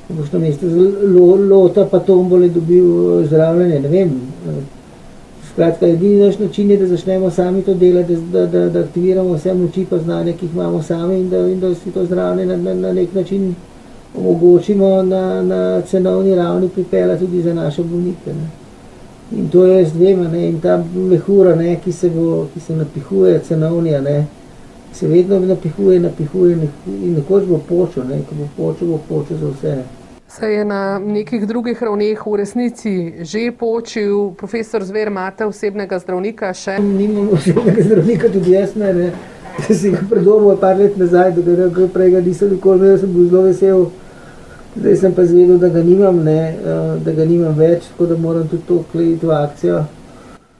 Boš 0.08 0.32
na 0.32 0.38
mesto 0.38 0.66
lo, 0.66 1.36
lota 1.36 1.86
pa 1.90 1.98
tombole 1.98 2.48
dobil 2.48 2.84
eh, 2.84 3.24
zdravljenje, 3.26 3.80
ne 3.80 3.88
vem. 3.88 4.12
Skratka, 5.52 5.88
edini 5.88 6.20
naš 6.20 6.38
način 6.38 6.70
je, 6.70 6.76
da 6.76 6.86
začnemo 6.86 7.30
sami 7.30 7.62
to 7.62 7.74
delati, 7.74 8.16
da, 8.32 8.46
da, 8.46 8.68
da 8.68 8.80
aktiviramo 8.80 9.34
vse 9.34 9.54
moči 9.54 9.86
pa 9.90 9.98
znanje, 9.98 10.32
ki 10.32 10.46
jih 10.46 10.54
imamo 10.54 10.82
sami 10.82 11.20
in 11.20 11.30
da, 11.30 11.38
in 11.48 11.60
da 11.60 11.74
si 11.74 11.90
to 11.90 12.04
zdravljenje 12.04 12.56
na, 12.56 12.62
na, 12.62 12.74
na 12.74 12.92
nek 12.92 13.14
način 13.14 13.54
omogočimo 14.18 15.02
na, 15.02 15.42
na 15.42 15.82
cenovni 15.82 16.34
ravni 16.34 16.68
pripela 16.68 17.16
tudi 17.16 17.42
za 17.42 17.54
naše 17.54 17.82
bolnike. 17.82 18.30
Ne. 18.30 18.48
In 19.32 19.48
to 19.48 19.66
je 19.66 19.86
z 19.86 19.92
dvema, 19.92 20.28
ne. 20.28 20.48
in 20.48 20.60
ta 20.60 20.84
mehura, 20.94 21.54
ne, 21.54 21.76
ki, 21.84 21.92
se 21.92 22.10
bo, 22.10 22.46
ki 22.54 22.60
se 22.60 22.76
napihuje, 22.76 23.40
cenovnija, 23.44 24.00
ne, 24.00 24.26
se 24.92 25.08
vedno 25.08 25.40
napihuje, 25.40 26.00
napihuje 26.00 26.52
in 26.86 27.14
nekoč 27.14 27.44
bo 27.44 27.60
počel, 27.68 28.08
ne. 28.08 28.22
ko 28.28 28.34
bo 28.34 28.48
počel, 28.56 28.88
bo 28.88 29.00
počel 29.08 29.36
za 29.36 29.46
vse. 29.46 29.76
Se 30.28 30.46
je 30.46 30.64
na 30.64 30.98
nekih 30.98 31.46
drugih 31.46 31.82
ravneh 31.82 32.26
v 32.26 32.36
resnici 32.36 33.12
že 33.20 33.52
počil, 33.52 34.30
profesor 34.36 34.84
Zver, 34.84 35.08
imate 35.08 35.44
osebnega 35.44 35.98
zdravnika 35.98 36.52
še? 36.52 36.78
Nimam 36.80 37.28
osebnega 37.32 37.84
zdravnika, 37.84 38.32
tudi 38.32 38.52
jaz 38.52 38.74
ne. 38.76 38.92
ne. 38.94 39.12
si 39.58 39.90
ga 39.90 40.00
predobil 40.08 40.56
par 40.56 40.76
let 40.76 40.96
nazaj, 40.96 41.32
da 41.32 41.68
ga 41.68 41.88
prej 41.92 42.10
ga 42.10 42.20
nisem 42.20 42.52
nikoli 42.52 42.78
imel, 42.78 42.98
sem 42.98 43.12
bil 43.12 43.28
zelo 43.28 43.42
vesel. 43.42 43.88
Zdaj 44.76 44.96
sem 44.96 45.14
pa 45.14 45.24
zvedel, 45.24 45.58
da 45.58 45.68
ga 45.68 45.82
nimam, 45.82 46.22
ne, 46.24 46.40
eh, 46.48 46.98
da 47.04 47.12
ga 47.12 47.24
nimam 47.24 47.54
več, 47.56 47.88
tako 47.92 48.06
da 48.06 48.16
moram 48.16 48.48
tudi 48.48 48.62
to 48.68 48.82
klejiti 48.92 49.26
v 49.26 49.30
akcijo. 49.30 49.84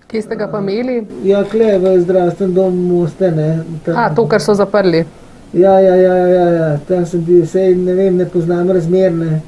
Kje 0.08 0.22
ste 0.22 0.36
ga 0.36 0.48
pa 0.48 0.62
imeli? 0.64 1.02
Ja, 1.24 1.44
kle 1.44 1.76
v 1.78 1.98
zdravstvenem 2.00 2.54
domu 2.54 2.86
Moste, 2.88 3.30
ne. 3.30 3.48
Tam. 3.84 3.96
A, 3.96 4.08
to, 4.14 4.24
kar 4.26 4.40
so 4.40 4.54
zaprli? 4.56 5.04
Ja, 5.52 5.78
ja, 5.80 5.94
ja, 5.96 6.16
ja, 6.16 6.48
ja. 6.52 6.70
tam 6.88 7.04
sem 7.06 7.20
bil, 7.24 7.44
sej, 7.46 7.76
ne 7.76 7.94
vem, 7.94 8.16
ne 8.16 8.24
poznam 8.24 8.70
razmerne. 8.70 9.42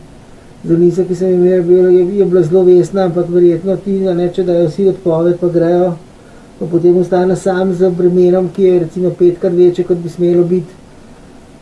Zdravnica, 0.64 1.06
ki 1.08 1.16
sem 1.16 1.32
imel, 1.32 1.64
je, 1.64 2.04
je 2.20 2.28
bila 2.28 2.44
zelo 2.44 2.66
vesna, 2.68 3.08
ampak 3.08 3.32
verjetno 3.32 3.76
ti, 3.80 3.96
ne, 4.04 4.28
če 4.28 4.44
dajo 4.44 4.68
vsi 4.68 4.88
odpoved, 4.92 5.40
pa 5.40 5.48
grejo 5.48 5.90
pa 6.60 6.66
potem 6.66 6.96
ostane 7.00 7.36
sam 7.36 7.72
z 7.72 7.88
bremenom, 7.88 8.50
ki 8.52 8.62
je 8.62 8.78
recimo 8.78 9.10
petkrat 9.16 9.52
večje, 9.52 9.84
kot 9.88 9.96
bi 9.96 10.10
smelo 10.12 10.44
biti. 10.44 10.79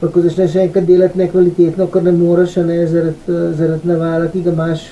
Pa 0.01 0.07
ko 0.07 0.21
začneš 0.23 0.55
enkrat 0.63 0.85
delati 0.87 1.19
nekvalitetno, 1.19 1.87
kar 1.91 2.03
ne 2.03 2.13
moreš, 2.15 2.57
ne, 2.67 2.77
zaradi, 2.87 3.39
zaradi 3.59 3.89
navala, 3.89 4.29
ki 4.31 4.43
ga 4.45 4.53
imaš, 4.53 4.85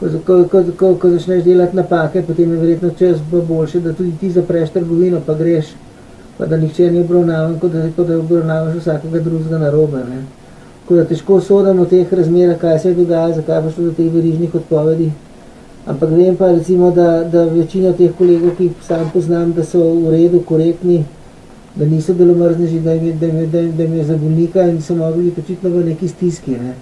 ko, 0.00 0.08
ko, 0.24 0.36
ko, 0.52 0.62
ko, 0.78 0.92
ko 1.02 1.10
začneš 1.12 1.42
delati 1.44 1.76
napake, 1.76 2.22
potem 2.24 2.54
je 2.54 2.60
verjetno 2.62 2.90
čas 2.98 3.20
boljše, 3.48 3.82
da 3.84 3.92
tudi 3.92 4.14
ti 4.20 4.30
zapreš 4.32 4.72
trgovino, 4.72 5.20
pa 5.26 5.34
greš, 5.34 5.74
pa 6.38 6.46
da 6.46 6.56
nihče 6.56 6.90
ni 6.90 7.02
obravnavan, 7.04 7.58
kot 7.60 7.72
da, 7.72 7.82
kot 7.96 8.08
da 8.08 8.16
obravnavaš 8.18 8.78
vsakega 8.80 9.20
drugega 9.20 9.58
narobe. 9.58 10.00
Ne. 10.08 10.22
Ko 10.88 10.96
da 10.96 11.04
težko 11.04 11.40
sodamo 11.40 11.84
v 11.84 11.90
teh 11.90 12.12
razmerah, 12.12 12.56
kaj 12.60 12.78
se 12.78 12.88
je 12.88 12.94
dogajalo, 13.02 13.36
zakaj 13.36 13.62
pa 13.62 13.74
šlo 13.74 13.90
do 13.90 13.92
teh 13.98 14.08
verižnih 14.12 14.54
odpovedi. 14.54 15.10
Ampak 15.86 16.10
vem 16.10 16.36
pa, 16.36 16.48
recimo, 16.56 16.88
da, 16.90 17.20
da 17.24 17.44
večina 17.52 17.92
teh 17.92 18.16
kolegov, 18.18 18.56
ki 18.56 18.70
jih 18.70 18.80
sam 18.88 19.10
poznam, 19.12 19.52
da 19.52 19.64
so 19.64 19.84
v 19.92 20.16
redu, 20.16 20.40
korektni 20.40 21.04
da 21.76 21.84
niso 21.84 22.14
delomrzneži, 22.14 22.80
da, 22.80 22.94
da, 22.94 23.46
da, 23.52 23.62
da 23.62 23.82
jim 23.82 23.94
je 23.94 24.04
za 24.04 24.16
bolnika 24.16 24.62
in 24.62 24.82
so 24.82 24.94
mogli 24.94 25.32
očitno 25.38 25.70
v 25.70 25.84
neki 25.84 26.08
stiski. 26.08 26.50
Ne. 26.50 26.74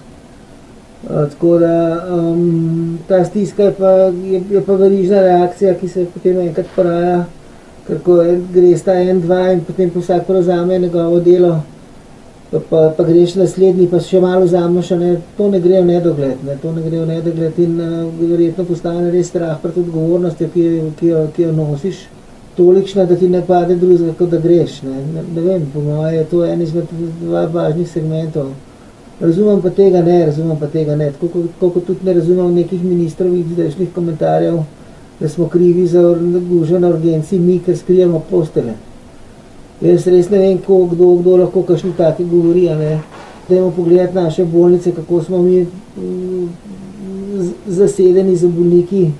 Uh, 1.11 1.31
tako 1.31 1.59
da 1.59 2.07
um, 2.15 2.99
ta 3.09 3.25
stiska 3.25 3.63
je 3.63 3.75
pa, 3.79 3.91
je, 3.91 4.43
je 4.51 4.63
pa 4.67 4.73
verižna 4.73 5.21
reakcija, 5.21 5.75
ki 5.75 5.89
se 5.89 6.07
potem 6.15 6.39
enkrat 6.41 6.67
poraja, 6.77 7.25
ker 7.87 8.01
ko 8.01 8.23
gre 8.55 8.77
sta 8.79 8.95
en, 8.95 9.21
dva 9.21 9.51
in 9.53 9.61
potem 9.65 9.91
vsak 9.95 10.27
prevzame 10.27 10.79
njegovo 10.79 11.21
delo, 11.21 11.59
pa, 12.51 12.61
pa, 12.71 12.87
pa 12.97 13.05
greš 13.05 13.35
naslednji, 13.35 13.91
pa 13.91 14.01
še 14.01 14.23
malo 14.23 14.47
vzameš, 14.47 14.95
ne, 15.03 15.13
to 15.37 15.51
ne 15.51 15.61
gre 15.61 15.83
v 15.83 15.91
nedogled, 15.91 16.47
ne, 16.47 16.57
to 16.63 16.73
ne 16.73 16.87
gre 16.87 17.03
v 17.03 17.11
nedogled 17.11 17.59
in 17.67 17.77
uh, 17.83 18.01
verjetno 18.31 18.65
postane 18.65 19.11
res 19.13 19.29
strah 19.35 19.59
pred 19.61 19.77
odgovornostjo, 19.83 20.49
ki, 20.55 20.69
ki, 21.01 21.13
jo, 21.13 21.27
ki 21.37 21.49
jo 21.49 21.53
nosiš 21.59 22.07
tolikšna, 22.57 23.05
da 23.05 23.17
ti 23.17 23.29
ne 23.29 23.43
pade 23.47 23.77
drugega, 23.77 24.13
kot 24.19 24.31
da 24.31 24.39
greš. 24.39 24.83
Ne, 24.83 25.01
ne, 25.15 25.25
ne 25.35 25.41
vem, 25.41 25.67
po 25.75 25.81
mojem 25.81 26.15
je 26.15 26.25
to 26.31 26.45
en 26.45 26.63
izmed 26.63 26.95
važnih 27.53 27.91
segmentov. 27.91 28.53
Razumem 29.21 29.61
pa 29.63 29.71
tega 29.71 30.03
ne, 30.03 30.27
razumem 30.27 30.57
pa 30.61 30.67
tega 30.67 30.97
ne. 30.97 31.13
Tako 31.21 31.71
kot 31.71 31.85
tudi 31.87 32.05
ne 32.05 32.13
razumem 32.13 32.55
nekih 32.55 32.85
ministrovih 32.85 33.47
zdajšnjih 33.53 33.93
komentarjev, 33.95 34.59
da 35.21 35.29
smo 35.29 35.49
krivi 35.49 35.87
za 35.87 36.03
gužo 36.49 36.79
na 36.79 36.89
urgenci, 36.89 37.39
mi, 37.39 37.61
ker 37.67 37.79
skrijemo 37.79 38.23
postele. 38.31 38.75
Jaz 39.81 40.07
res 40.07 40.31
ne 40.31 40.39
vem, 40.39 40.59
ko, 40.59 40.85
kdo, 40.91 41.15
kdo 41.21 41.37
lahko 41.37 41.63
kakšni 41.63 41.93
taki 41.97 42.25
govori. 42.25 42.69
Dajmo 43.49 43.71
pogledati 43.77 44.15
naše 44.15 44.45
bolnice, 44.45 44.93
kako 44.93 45.23
smo 45.23 45.43
mi 45.43 45.61
mm, 45.63 46.49
zasedeni 47.67 48.37
za 48.37 48.49
bolniki, 48.49 49.11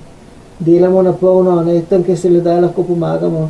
delamo 0.59 1.01
na 1.01 1.13
polno, 1.13 1.81
tam, 1.89 2.03
kjer 2.03 2.17
se 2.17 2.29
le 2.29 2.41
da, 2.41 2.59
lahko 2.59 2.83
pomagamo. 2.83 3.49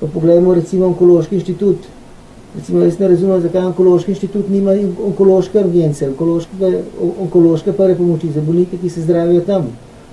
Pa 0.00 0.06
poglejmo 0.06 0.54
recimo 0.54 0.86
onkološki 0.86 1.34
inštitut. 1.34 1.86
Recimo, 2.56 2.80
jaz 2.84 2.98
ne 2.98 3.08
razumem, 3.08 3.40
zakaj 3.40 3.64
onkološki 3.70 4.12
inštitut 4.12 4.48
nima 4.48 4.74
onkološke 5.06 5.58
urgence, 5.60 6.10
onkološke 7.20 7.72
prve 7.72 7.96
pomoči 7.96 8.32
za 8.32 8.40
bolnike, 8.40 8.76
ki 8.76 8.90
se 8.90 9.02
zdravijo 9.02 9.40
tam. 9.40 9.70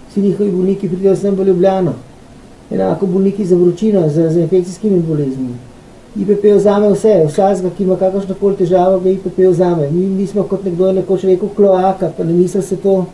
Vsi 0.10 0.22
njihovi 0.22 0.52
bolniki 0.52 0.88
pridejo 0.88 1.16
sem 1.16 1.36
v 1.36 1.48
Ljubljano. 1.48 1.94
Enako 2.72 3.06
bolniki 3.06 3.46
za 3.46 3.56
vročino, 3.56 4.10
za, 4.10 4.30
za 4.30 4.40
infekcijskimi 4.40 5.00
boleznimi. 5.00 5.56
IPP 6.16 6.44
vzame 6.56 6.92
vse, 6.94 7.26
vsakega, 7.28 7.70
ki 7.78 7.84
ima 7.84 7.96
kakršno 7.98 8.36
koli 8.40 8.56
težavo, 8.56 9.00
ga 9.00 9.10
IPP 9.10 9.40
vzame. 9.50 9.90
Mi, 9.92 10.06
mi 10.06 10.28
smo 10.28 10.44
kot 10.44 10.64
nekdo 10.66 10.92
nekoč 10.92 11.24
rekel 11.24 11.50
kloaka, 11.56 12.12
pa 12.18 12.24
ne 12.24 12.34
misli 12.34 12.62
se 12.62 12.76
to 12.78 13.06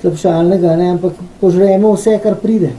slabšalnega, 0.00 0.76
ne, 0.76 0.90
ampak 0.96 1.12
požremo 1.40 1.92
vse, 1.94 2.18
kar 2.22 2.38
pride 2.40 2.72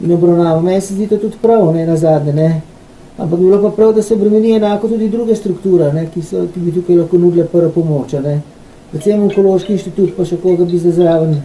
in 0.00 0.12
obravnavamo. 0.12 0.60
Meni 0.60 0.80
se 0.80 0.94
zdi 0.94 1.06
to 1.06 1.16
tudi 1.16 1.36
prav, 1.42 1.74
ne, 1.74 1.86
na 1.86 1.96
zadnje, 1.96 2.32
ne. 2.32 2.60
Ampak 3.18 3.38
bilo 3.38 3.62
pa 3.62 3.70
prav, 3.70 3.92
da 3.92 4.02
se 4.02 4.16
bremeni 4.16 4.52
enako 4.56 4.88
tudi 4.88 5.08
druge 5.08 5.34
strukture, 5.36 5.92
ne, 5.92 6.06
ki, 6.14 6.22
so, 6.22 6.46
ki 6.54 6.60
bi 6.60 6.72
tukaj 6.72 6.96
lahko 6.96 7.18
nudile 7.18 7.44
prvo 7.46 7.68
pomoč, 7.74 8.12
ne. 8.24 8.40
Predvsem 8.90 9.22
onkološki 9.22 9.76
inštitut, 9.76 10.14
pa 10.16 10.24
še 10.24 10.40
koga 10.40 10.64
bi 10.64 10.78
za 10.80 10.92
zraven, 10.96 11.36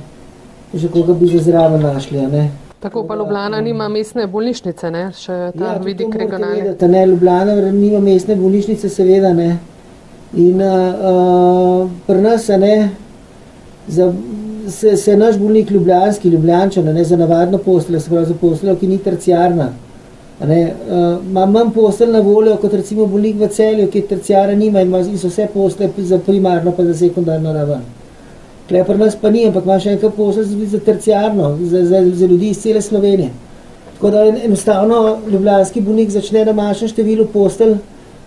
pa 0.71 0.79
še 0.79 0.91
koga 0.93 1.13
bi 1.13 1.27
za 1.29 1.43
zraven 1.43 1.83
našli, 1.83 2.23
ne. 2.31 2.45
Tako 2.79 3.03
pa 3.03 3.15
Ljubljana 3.15 3.61
nima 3.61 3.87
mestne 3.89 4.27
bolnišnice, 4.27 4.91
ne, 4.91 5.03
še 5.17 5.35
ta 5.57 5.73
ja, 5.73 5.77
vidik 5.83 6.15
regionalne. 6.15 6.75
Ne, 6.79 7.05
Ljubljana 7.11 7.55
nima 7.71 7.99
mestne 7.99 8.35
bolnišnice, 8.39 8.89
seveda, 8.89 9.33
ne. 9.33 9.57
In 10.35 10.61
uh, 10.61 11.89
pri 12.07 12.21
nas, 12.21 12.47
ne, 12.61 12.75
za 13.87 14.09
se, 14.69 14.97
se 14.97 15.17
naš 15.17 15.37
bolnik 15.37 15.71
ljubljanski, 15.71 16.29
ljubljančan, 16.29 16.85
ne 16.85 17.03
za 17.03 17.17
navadno 17.17 17.57
posteljo, 17.57 17.99
se 17.99 18.09
pravi 18.09 18.25
za 18.25 18.33
posteljo, 18.41 18.75
ki 18.75 18.87
ni 18.87 18.97
terciarna, 18.97 19.69
ne, 20.47 20.73
uh, 20.89 21.25
ima 21.29 21.45
manj 21.45 21.71
postelj 21.73 22.11
na 22.11 22.19
voljo, 22.19 22.55
kot 22.61 22.73
recimo 22.73 23.05
bolnik 23.05 23.35
v 23.39 23.47
celju, 23.47 23.87
ki 23.91 24.01
terciara 24.01 24.55
nima 24.55 24.81
in, 24.81 24.87
ima, 24.87 24.99
in 24.99 25.17
so 25.17 25.31
vse 25.31 25.47
postelje 25.53 25.91
za 25.97 26.19
primarno 26.19 26.71
pa 26.71 26.83
za 26.83 26.93
sekundarno 26.93 27.53
raven. 27.53 27.81
Tukaj 28.67 28.83
pri 28.83 28.97
nas 28.97 29.15
pa 29.21 29.29
ni, 29.29 29.45
ampak 29.47 29.65
ima 29.65 29.79
še 29.79 29.95
enkrat 29.95 30.13
postelj 30.17 30.67
za 30.67 30.79
terciarno, 30.79 31.55
za, 31.61 31.85
za, 31.85 32.01
za 32.13 32.25
ljudi 32.25 32.49
iz 32.49 32.61
cele 32.61 32.81
Slovenije. 32.81 33.29
Tako 33.95 34.11
da 34.11 34.25
enostavno 34.25 35.17
ljubljanski 35.31 35.81
bolnik 35.81 36.09
začne 36.09 36.45
na 36.45 36.53
manjšem 36.53 36.91
številu 36.91 37.29
postelj, 37.33 37.77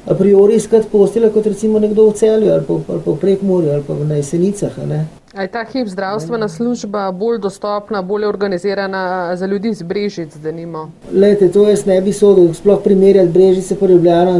a 0.08 0.14
priori 0.14 0.56
iskati 0.56 0.88
postelje, 0.92 1.30
kot 1.34 1.46
recimo 1.46 1.78
nekdo 1.78 2.08
v 2.08 2.16
celju 2.16 2.52
ali 2.54 2.64
pa, 2.64 2.80
ali 2.88 3.04
pa 3.04 3.10
v 3.10 3.20
prekmorju 3.20 3.72
ali 3.74 3.84
pa 3.86 3.94
v 3.94 4.08
najsenicah. 4.14 4.84
A 5.34 5.42
je 5.42 5.48
ta 5.48 5.64
hip 5.64 5.88
zdravstvena 5.88 6.48
služba 6.48 7.10
bolj 7.12 7.38
dostopna, 7.38 8.02
bolj 8.02 8.24
organizirana 8.24 9.36
za 9.36 9.46
ljudi 9.46 9.74
z 9.74 9.82
Brežic, 9.82 10.36
da 10.36 10.52
nima? 10.52 10.88
Lejte, 11.12 11.50
to 11.52 11.68
jaz 11.68 11.84
ne 11.86 12.00
bi 12.00 12.12
sodil, 12.12 12.54
sploh 12.54 12.80
primerjati 12.84 13.28
Brežice 13.28 13.76
pa 13.76 13.86
Ljubljana, 13.86 14.38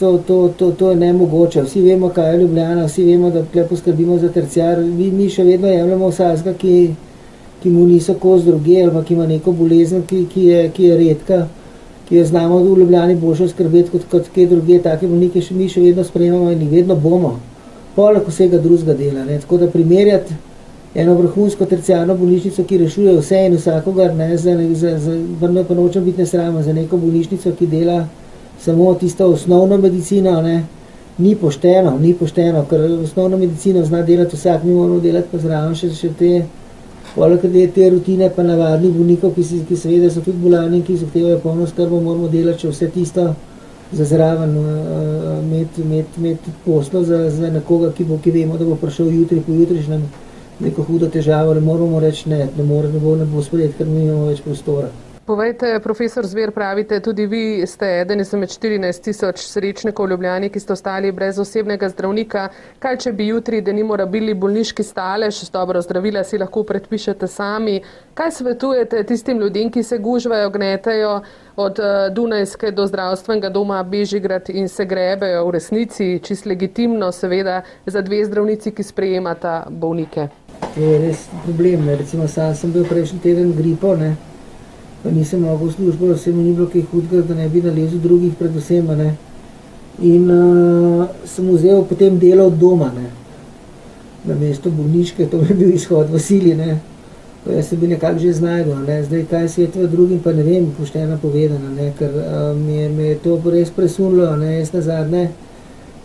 to, 0.00 0.18
to, 0.26 0.52
to, 0.58 0.70
to 0.70 0.90
je 0.90 0.96
nemogoče. 0.96 1.62
Vsi 1.62 1.82
vemo, 1.82 2.08
kaj 2.08 2.32
je 2.32 2.40
Ljubljana, 2.42 2.84
vsi 2.84 3.04
vemo, 3.04 3.30
da 3.30 3.42
tukaj 3.42 3.66
poskrbimo 3.68 4.18
za 4.18 4.28
terciar. 4.28 4.84
Mi, 4.84 5.10
mi 5.10 5.30
še 5.32 5.48
vedno 5.48 5.68
jemljamo 5.68 6.12
vsakega, 6.12 6.52
ki, 6.58 6.94
ki 7.62 7.70
mu 7.70 7.86
niso 7.86 8.14
koz 8.14 8.44
druge 8.44 8.82
ali 8.84 9.04
ki 9.04 9.14
ima 9.14 9.26
neko 9.26 9.52
bolezen, 9.52 10.04
ki, 10.06 10.26
ki, 10.34 10.46
je, 10.46 10.70
ki 10.76 10.92
je 10.92 11.02
redka, 11.06 11.46
ki 12.08 12.20
jo 12.20 12.24
znamo 12.24 12.60
v 12.60 12.78
Ljubljani 12.82 13.16
boljše 13.16 13.48
skrbeti 13.48 13.96
kot, 13.96 14.10
kot 14.10 14.28
kje 14.34 14.46
druge, 14.52 14.82
take 14.84 15.08
bolnike 15.08 15.40
še 15.40 15.54
mi 15.54 15.72
še 15.72 15.80
vedno 15.80 16.04
sprejemamo 16.04 16.52
in 16.52 16.66
jih 16.68 16.80
vedno 16.80 16.96
bomo 16.96 17.38
poleg 17.98 18.28
vsega 18.30 18.62
drugega 18.62 18.94
dela. 18.94 19.24
Ne. 19.26 19.40
Tako 19.42 19.58
da 19.64 19.70
primerjati 19.70 20.34
eno 20.94 21.14
vrhunsko 21.18 21.66
tercijalno 21.66 22.14
bolnišnico, 22.16 22.64
ki 22.64 22.78
rešuje 22.84 23.16
vse 23.18 23.42
in 23.46 23.56
vsakogar, 23.58 24.14
ne, 24.16 24.36
za, 24.36 24.54
za, 24.54 24.94
za, 24.98 25.16
za, 25.42 25.64
pa 25.68 25.74
nočem 25.74 26.04
biti 26.04 26.22
nesrama, 26.22 26.62
za 26.62 26.72
neko 26.72 26.96
bolnišnico, 26.96 27.52
ki 27.58 27.66
dela 27.66 28.04
samo 28.60 28.94
tisto 28.94 29.26
osnovno 29.26 29.78
medicino, 29.78 30.40
ne, 30.42 30.62
ni 31.18 31.34
pošteno, 31.34 31.98
ni 31.98 32.14
pošteno, 32.14 32.64
ker 32.70 32.80
osnovno 33.02 33.36
medicino 33.36 33.84
zna 33.84 34.02
delati 34.02 34.36
vsak, 34.36 34.64
mi 34.64 34.74
moramo 34.74 35.00
delati 35.00 35.28
pa 35.32 35.38
zraven 35.38 35.74
še, 35.74 35.90
še 35.94 36.10
te, 36.18 36.32
poleg 37.14 37.42
te, 37.42 37.66
te 37.74 37.90
rutine 37.90 38.30
pa 38.34 38.46
navadnih 38.46 38.94
bolnikov, 38.94 39.34
ki, 39.34 39.62
ki 39.68 39.76
seveda 39.76 40.10
so 40.10 40.22
tudi 40.22 40.38
bolani, 40.42 40.82
ki 40.86 40.96
zahtevajo 41.02 41.40
polno 41.42 41.66
skrbo, 41.66 42.00
moramo 42.00 42.30
delati 42.30 42.70
vse 42.70 42.90
tisto, 42.94 43.32
za 43.92 44.04
zraven 44.04 44.56
uh, 44.58 45.44
imeti, 45.44 45.82
imeti, 45.82 46.20
imeti 46.20 46.50
poslo 46.64 47.02
za, 47.02 47.30
za 47.30 47.50
nekoga, 47.50 47.92
ki, 47.92 48.04
bo, 48.04 48.18
ki 48.22 48.30
vemo, 48.30 48.58
da 48.58 48.64
bo 48.64 48.76
prišel 48.76 49.12
jutri 49.14 49.40
po 49.46 49.52
jutrišnjem 49.52 50.04
neko 50.60 50.82
hudo 50.82 51.08
težavo, 51.08 51.54
ne 51.54 51.60
moramo 51.60 52.00
reči 52.00 52.28
ne, 52.28 52.48
ne 52.56 52.64
more, 52.64 52.88
ne 52.92 52.98
bo, 52.98 53.16
ne 53.16 53.24
bo 53.24 53.42
sprejeti, 53.42 53.78
ker 53.78 53.86
mi 53.86 54.04
imamo 54.04 54.26
več 54.26 54.42
prostora. 54.44 54.90
Povejte, 55.28 55.80
profesor 55.80 56.26
Zver, 56.26 56.50
pravite, 56.50 57.00
tudi 57.00 57.26
vi 57.26 57.66
ste 57.66 58.00
eden 58.00 58.20
izmed 58.20 58.48
14 58.48 59.02
tisoč 59.04 59.42
srečnikov 59.44 60.06
v 60.06 60.10
Ljubljani, 60.10 60.48
ki 60.48 60.60
ste 60.60 60.72
ostali 60.72 61.10
brez 61.12 61.36
osebnega 61.38 61.90
zdravnika. 61.92 62.46
Kaj, 62.80 62.96
če 62.96 63.10
bi 63.12 63.26
jutri, 63.28 63.60
da 63.60 63.74
nimo 63.76 63.96
rabili 64.00 64.32
bolniški 64.32 64.80
stalež, 64.82 65.42
dobro 65.52 65.82
zdravila 65.84 66.22
si 66.24 66.40
lahko 66.40 66.62
predpišete 66.64 67.28
sami. 67.28 67.74
Kaj 68.16 68.30
svetujete 68.38 69.02
tistim 69.04 69.42
ljudem, 69.44 69.68
ki 69.68 69.82
se 69.82 69.98
gužvajo, 69.98 70.48
gnetajo 70.54 71.10
od 71.56 71.82
uh, 71.84 72.08
Dunajske 72.08 72.70
do 72.72 72.86
zdravstvenega 72.88 73.50
doma 73.52 73.82
Bežigrad 73.82 74.48
in 74.48 74.72
se 74.72 74.88
grebejo 74.88 75.44
v 75.44 75.52
resnici, 75.58 76.06
čist 76.24 76.48
legitimno, 76.48 77.12
seveda, 77.12 77.60
za 77.84 78.00
dve 78.00 78.22
zdravnici, 78.24 78.72
ki 78.72 78.88
sprejemata 78.94 79.66
bolnike? 79.68 80.30
Je 80.72 80.96
res 81.04 81.28
problem. 81.44 81.84
Ne? 81.84 82.00
Recimo, 82.00 82.24
sam 82.32 82.56
sem 82.56 82.72
bil 82.72 82.88
prejšnji 82.88 83.20
teden 83.28 83.52
gripo, 83.60 83.92
ne? 83.92 84.14
Nisem 85.04 85.40
mogel 85.40 85.68
v 85.68 85.72
službo, 85.72 86.12
vse 86.14 86.32
mi 86.32 86.42
ni 86.42 86.52
bilo 86.52 86.66
kaj 86.66 86.82
hudega, 86.90 87.22
da 87.22 87.34
ne 87.34 87.48
bi 87.48 87.62
nalezel 87.62 87.98
drugih, 87.98 88.34
predvsem. 88.38 88.86
Ne. 88.98 89.14
In 90.02 90.30
uh, 90.30 91.06
sem 91.24 91.46
vzel 91.50 91.84
potem 91.84 92.18
delo 92.18 92.46
od 92.46 92.58
doma, 92.58 92.92
ne. 92.94 93.10
na 94.24 94.34
mesto 94.34 94.70
bolniške, 94.70 95.26
to 95.30 95.38
bi 95.38 95.54
bil 95.54 95.74
izhod 95.74 96.10
v 96.10 96.20
sili. 96.20 96.54
Ne. 96.54 96.80
Pa 97.44 97.52
jaz 97.52 97.70
sem 97.70 97.78
bil 97.78 97.94
nekako 97.94 98.18
že 98.18 98.32
znajdel, 98.32 98.82
ne. 98.86 99.02
zdaj 99.04 99.26
kaj 99.30 99.48
svet 99.48 99.76
v 99.76 99.86
drugim, 99.88 100.18
pa 100.20 100.32
ne 100.32 100.42
vem, 100.42 100.70
pošteno 100.78 101.18
povedano, 101.22 101.70
ne. 101.74 101.92
ker 101.98 102.10
uh, 102.10 102.56
mi, 102.58 102.82
je, 102.82 102.88
mi 102.88 103.02
je 103.12 103.18
to 103.22 103.38
res 103.46 103.70
presunilo, 103.70 104.36
ne. 104.36 104.58
jaz 104.58 104.72
na 104.72 104.82
zadnje. 104.82 105.28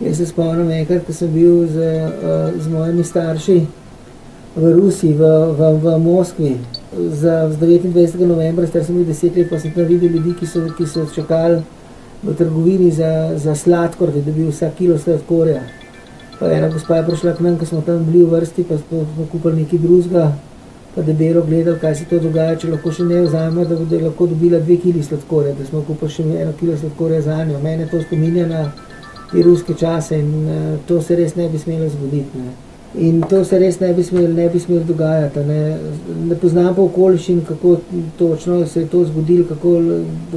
Jaz 0.01 0.17
se 0.17 0.25
spomnim 0.25 0.71
enkrat, 0.71 1.05
ko 1.05 1.13
sem 1.13 1.29
bil 1.33 1.65
z, 1.69 1.77
uh, 1.77 2.53
z 2.61 2.69
mojimi 2.69 3.03
starši 3.03 3.59
v 4.55 4.73
Rusiji, 4.77 5.13
v, 5.17 5.29
v, 5.57 5.69
v 5.81 5.97
Moskvi, 6.01 6.57
za 6.97 7.49
29. 7.49 8.19
novembra, 8.25 8.67
star 8.67 8.83
sem 8.83 8.95
bil 8.95 9.05
deset 9.05 9.35
let, 9.35 9.49
pa 9.49 9.59
sem 9.59 9.71
tam 9.71 9.87
videl 9.89 10.11
ljudi, 10.11 10.35
ki 10.39 10.47
so, 10.47 10.63
ki 10.77 10.87
so 10.87 11.05
čakali 11.15 11.61
v 12.23 12.35
trgovini 12.37 12.91
za, 12.91 13.37
za 13.37 13.55
sladkor, 13.55 14.11
da 14.11 14.21
bi 14.21 14.31
dobil 14.31 14.51
vsak 14.51 14.75
kilo 14.77 14.97
sladkorja. 14.97 15.61
Pa 16.39 16.51
ena 16.51 16.69
gospa 16.69 16.97
je 16.97 17.05
prišla 17.07 17.35
k 17.35 17.45
nam, 17.45 17.57
ko 17.59 17.65
smo 17.65 17.81
tam 17.81 18.05
bili 18.05 18.23
v 18.23 18.31
vrsti, 18.31 18.65
pa 18.69 18.77
smo, 18.77 19.05
kupili 19.31 19.63
nekaj 19.63 19.79
drugega, 19.79 20.25
pa 20.95 21.01
debelo 21.01 21.41
gledali, 21.41 21.79
kaj 21.79 21.95
se 21.95 22.05
to 22.09 22.19
dogaja, 22.19 22.55
če 22.59 22.71
lahko 22.71 22.91
še 22.91 23.05
ne 23.09 23.21
vzamemo, 23.25 23.65
da 23.65 23.75
bi 23.75 24.01
lahko 24.01 24.27
dobila 24.31 24.59
dve 24.59 24.77
kili 24.77 25.03
sladkorja, 25.03 25.55
da 25.59 25.65
smo 25.65 25.83
kupili 25.87 26.11
še 26.11 26.25
eno 26.45 26.53
kilo 26.59 26.77
sladkorja 26.77 27.21
za 27.21 27.43
njo. 27.45 27.59
Mene 27.63 27.87
to 27.91 28.01
spominja 28.01 28.47
na 28.47 28.67
te 29.31 29.41
ruske 29.43 29.73
čase 29.73 30.19
in 30.19 30.29
uh, 30.45 30.77
to 30.87 31.01
se 31.01 31.15
res 31.15 31.35
ne 31.35 31.49
bi 31.49 31.59
smelo 31.59 31.89
zgoditi. 31.89 32.37
Ne. 32.37 32.72
In 32.95 33.21
to 33.21 33.43
se 33.43 33.57
res 33.57 33.79
ne 33.79 33.93
bi 33.93 34.03
smelo, 34.03 34.27
ne 34.33 34.49
bi 34.49 34.59
smelo 34.59 34.83
dogajati. 34.85 35.39
Ne, 35.47 35.77
ne 36.29 36.35
poznam 36.37 36.75
pa 36.75 36.81
okoliščin, 36.81 37.41
kako 37.47 37.77
točno 38.17 38.65
se 38.65 38.83
je 38.83 38.87
to 38.87 39.05
zgodilo, 39.05 39.47
kako, 39.49 39.79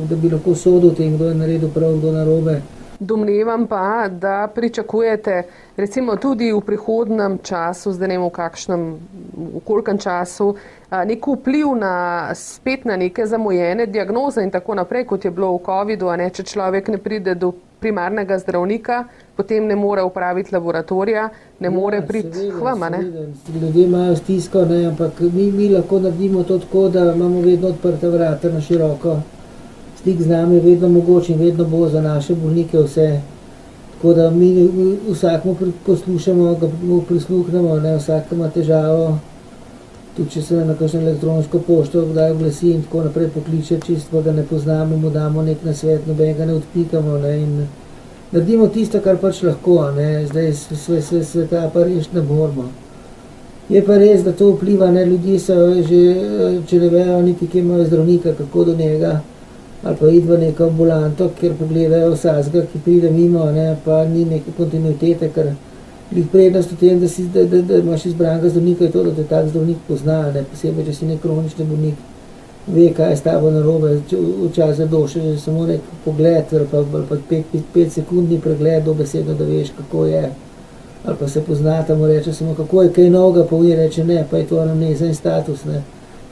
da 0.09 0.17
bi 0.17 0.31
lahko 0.33 0.55
sodil 0.55 0.95
tem, 0.97 1.17
kdo 1.17 1.29
je 1.29 1.35
naredil 1.35 1.71
prav, 1.75 1.99
kdo 1.99 2.13
narobe. 2.13 2.61
Domnevam 2.99 3.67
pa, 3.67 4.09
da 4.09 4.49
pričakujete 4.55 5.43
recimo 5.77 6.17
tudi 6.17 6.53
v 6.53 6.61
prihodnem 6.65 7.39
času, 7.45 7.93
zdaj 7.93 8.09
ne 8.09 8.17
vem 8.17 8.25
v 8.25 8.31
kakšnem, 8.33 8.87
v 9.37 9.61
kolkem 9.69 10.01
času, 10.01 10.55
nek 10.91 11.29
vpliv 11.29 11.75
na 11.77 12.33
spet 12.35 12.89
na 12.89 12.97
neke 12.97 13.27
zamujene 13.27 13.87
diagnoze 13.87 14.41
in 14.43 14.51
tako 14.51 14.75
naprej, 14.81 15.05
kot 15.05 15.25
je 15.25 15.31
bilo 15.31 15.53
v 15.59 15.65
COVID-u, 15.67 16.09
a 16.09 16.17
ne, 16.17 16.31
če 16.33 16.49
človek 16.55 16.89
ne 16.89 16.99
pride 16.99 17.37
do 17.37 17.53
primarnega 17.85 18.39
zdravnika, 18.41 19.05
potem 19.37 19.67
ne 19.67 19.77
more 19.77 20.03
upraviti 20.03 20.55
laboratorija, 20.55 21.29
ne 21.61 21.67
ja, 21.67 21.71
more 21.71 22.03
priti 22.07 22.51
k 22.59 22.61
vam. 22.63 22.83
Ljudje 23.61 23.85
imajo 23.85 24.17
stisko, 24.17 24.65
ne, 24.65 24.85
ampak 24.87 25.21
mi, 25.21 25.53
mi 25.53 25.69
lahko 25.69 26.01
naredimo 26.01 26.43
to 26.43 26.59
tako, 26.59 26.89
da 26.89 27.13
imamo 27.13 27.41
vedno 27.41 27.69
odprta 27.69 28.09
vrata 28.09 28.49
na 28.49 28.61
široko 28.61 29.21
stik 30.07 30.23
z 30.23 30.29
nami 30.29 30.55
je 30.55 30.61
vedno 30.61 30.89
mogoče 30.89 31.33
in 31.33 31.39
vedno 31.39 31.65
bo 31.65 31.89
za 31.89 32.01
naše 32.01 32.35
bolnike 32.35 32.79
vse. 32.79 33.21
Tako 33.95 34.15
da 34.15 34.31
mi 34.31 34.69
vsakmu 35.11 35.57
poslušamo, 35.87 36.55
ga 36.55 36.69
prisluhnemo, 37.09 37.81
ne, 37.81 37.97
vsak 37.97 38.33
ima 38.33 38.49
težavo, 38.49 39.19
tudi 40.17 40.31
če 40.31 40.43
se 40.43 40.65
na 40.65 40.75
kakšno 40.75 41.01
elektronsko 41.01 41.59
pošto 41.59 42.05
kdaj 42.07 42.31
oglasi 42.31 42.71
in 42.71 42.85
tako 42.85 43.03
naprej 43.09 43.29
pokliče, 43.35 43.81
čisto 43.87 44.23
ga 44.23 44.33
ne 44.33 44.45
poznamo, 44.47 44.97
mu 44.97 45.11
damo 45.11 45.43
nek 45.43 45.65
nasvet, 45.65 46.07
nobenega 46.07 46.47
ne 46.47 46.55
odpikamo 46.55 47.19
ne, 47.19 47.35
in 47.43 47.67
naredimo 48.33 48.69
tisto, 48.69 49.01
kar 49.01 49.21
pač 49.23 49.43
lahko, 49.43 49.91
ne, 49.97 50.27
zdaj 50.27 50.53
sve, 50.55 51.03
sve, 51.03 51.23
sveta 51.25 51.71
pa 51.75 51.85
rešiti 51.85 52.17
ne 52.17 52.23
moramo. 52.23 52.69
Je 53.69 53.83
pa 53.83 53.97
res, 53.99 54.23
da 54.23 54.33
to 54.33 54.53
vpliva, 54.53 54.91
ne, 54.91 55.05
ljudje 55.07 55.39
so 55.43 55.55
že, 55.83 56.03
če 56.69 56.81
ne 56.81 56.91
vejo 56.91 57.21
niti, 57.23 57.49
kje 57.51 57.61
imajo 57.61 57.85
zdravnika, 57.85 58.35
kako 58.39 58.65
do 58.65 58.77
njega, 58.77 59.21
ali 59.83 59.97
pa 59.97 60.07
v 60.07 60.39
neko 60.41 60.69
ambulanto, 60.71 61.31
kjer 61.41 61.55
pogledajo 61.59 62.13
vsakega, 62.15 62.67
ki 62.73 62.83
pride 62.85 63.11
mimo, 63.11 63.45
ne, 63.51 63.77
pa 63.85 64.05
ni 64.05 64.25
neke 64.25 64.55
kontinuitete, 64.57 65.31
ker 65.35 65.53
je 66.15 66.25
prednost 66.33 66.73
v 66.73 66.77
tem, 66.81 67.01
da, 67.01 67.09
si, 67.09 67.27
da, 67.35 67.45
da, 67.45 67.63
da 67.63 67.79
imaš 67.83 68.07
izbranega 68.07 68.49
zdravnika, 68.49 68.85
je 68.85 68.91
to, 68.91 69.03
da 69.05 69.15
te 69.15 69.25
tak 69.25 69.49
zdravnik 69.49 69.83
pozna, 69.89 70.21
ne, 70.35 70.45
posebej, 70.51 70.87
če 70.87 70.95
si 70.95 71.11
nek 71.11 71.23
kronični 71.23 71.67
bolnik, 71.67 71.99
ve, 72.67 72.93
kaj 72.93 73.11
je 73.11 73.17
s 73.17 73.23
tabo 73.23 73.51
narobe, 73.51 74.01
včasih 74.51 74.91
doše 74.91 75.21
že 75.21 75.39
samo 75.41 75.67
nek 75.67 75.81
pogled, 76.05 76.45
ali 76.53 76.67
pa, 76.71 76.79
ali 76.79 77.05
pa 77.09 77.17
pet, 77.29 77.45
pet, 77.53 77.63
pet 77.75 77.93
sekundni 77.93 78.41
pregled, 78.41 78.85
dobesedno, 78.85 79.35
da 79.35 79.45
veš, 79.45 79.71
kako 79.79 80.07
je, 80.07 80.31
ali 81.05 81.17
pa 81.21 81.29
se 81.29 81.43
poznata, 81.43 81.95
mu 81.95 82.07
reče 82.07 82.33
samo, 82.33 82.55
kako 82.55 82.83
je 82.83 82.93
kaj 82.93 83.11
novega, 83.11 83.47
pa 83.51 83.57
v 83.57 83.75
reče 83.75 84.05
ne, 84.05 84.25
pa 84.31 84.39
je 84.39 84.47
to 84.47 84.61
anamneza 84.61 85.07
in 85.07 85.15
status, 85.15 85.65
ne 85.65 85.83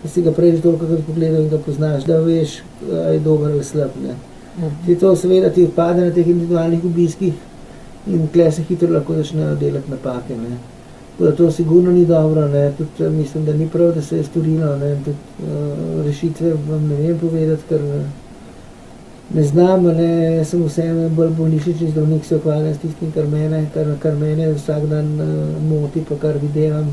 da 0.04 0.10
si 0.10 0.22
ga 0.22 0.32
prej 0.32 0.56
že 0.56 0.62
toliko 0.62 0.86
pogledal 1.06 1.42
in 1.42 1.48
ga 1.48 1.58
poznaš, 1.58 2.04
da 2.04 2.18
veš, 2.20 2.58
ali 2.92 3.16
je 3.16 3.20
dober 3.20 3.52
ali 3.52 3.64
slab. 3.64 3.90
Mhm. 3.96 4.68
Ti 4.86 4.98
to 5.00 5.16
seveda 5.16 5.50
ti 5.50 5.64
odpade 5.64 6.04
na 6.04 6.10
teh 6.10 6.28
individualnih 6.28 6.84
obiskih 6.84 7.32
in 8.06 8.28
tle 8.28 8.52
se 8.52 8.62
hitro 8.68 8.92
lahko 8.92 9.14
začnejo 9.14 9.54
delati 9.54 9.90
napake. 9.90 10.36
Ne. 10.36 10.58
To 11.18 11.50
sigurno 11.50 11.92
ni 11.92 12.06
dobro, 12.06 12.48
ne. 12.48 12.72
Tudi, 12.72 13.04
eh, 13.04 13.10
mislim, 13.10 13.44
da 13.44 13.52
ni 13.52 13.68
prav, 13.68 13.92
da 13.94 14.02
se 14.02 14.16
je 14.16 14.24
storilo. 14.24 14.76
Ne. 14.76 14.96
Tudi, 15.04 15.16
uh, 15.42 16.06
rešitve 16.06 16.52
vam 16.68 16.88
ne 16.88 16.94
vem 16.94 17.18
povedati, 17.18 17.62
ker 17.68 17.80
ne 19.34 19.44
znam, 19.44 19.84
ne. 19.84 20.36
Jaz 20.36 20.48
sem 20.48 20.64
vseeno 20.64 21.08
bolj 21.08 21.30
bolnišnični 21.30 21.90
zdravnik, 21.90 22.24
se 22.24 22.36
ukvarjam 22.36 22.74
s 22.74 22.78
tistim, 22.78 23.12
kar 23.12 23.26
mene, 23.26 23.66
kar, 23.74 23.86
kar 24.02 24.14
mene 24.14 24.52
vsak 24.52 24.86
dan 24.90 25.20
uh, 25.20 25.62
moti, 25.70 26.02
pa 26.08 26.14
kar 26.20 26.38
videvam. 26.42 26.90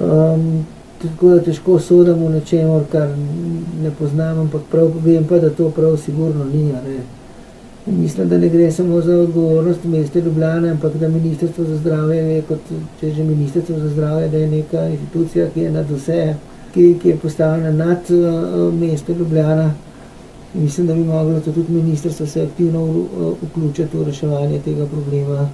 Um, 0.00 0.66
tako 1.02 1.28
da 1.28 1.42
težko 1.42 1.78
sodim 1.78 2.26
v 2.26 2.30
nečem, 2.30 2.70
kar 2.92 3.08
ne 3.82 3.90
poznam, 3.98 4.40
ampak 4.40 4.62
prav, 4.70 4.90
vem 5.04 5.24
pa, 5.24 5.38
da 5.38 5.50
to 5.50 5.70
prav 5.70 5.96
sigurno 5.96 6.44
ni. 6.44 6.72
Mislim, 7.86 8.28
da 8.28 8.38
ne 8.38 8.48
gre 8.48 8.70
samo 8.72 9.00
za 9.00 9.16
odgovornost 9.18 9.84
mesta 9.84 10.18
Ljubljana, 10.18 10.70
ampak 10.70 10.96
da 10.96 11.08
Ministrstvo 11.08 11.64
za 11.64 11.76
zdravje 11.76 12.16
je, 12.16 12.42
kot 12.42 12.70
če 13.00 13.10
že 13.12 13.24
Ministrstvo 13.24 13.78
za 13.78 13.88
zdravje, 13.88 14.28
da 14.28 14.36
je 14.36 14.50
neka 14.50 14.86
institucija, 14.88 15.48
ki 15.54 15.60
je 15.60 15.70
nad 15.70 15.90
vse, 15.90 16.34
ki, 16.74 16.94
ki 17.02 17.08
je 17.08 17.16
postavljena 17.16 17.72
nad 17.84 18.10
uh, 18.10 18.74
mesto 18.74 19.12
Ljubljana. 19.12 19.74
Mislim, 20.54 20.86
da 20.86 20.94
bi 20.94 21.04
moglo 21.04 21.40
tudi 21.40 21.72
ministrstvo 21.72 22.26
se 22.26 22.42
aktivno 22.42 23.04
vključiti 23.42 23.96
v 23.96 24.04
reševanje 24.04 24.60
tega 24.64 24.86
problema 24.86 25.48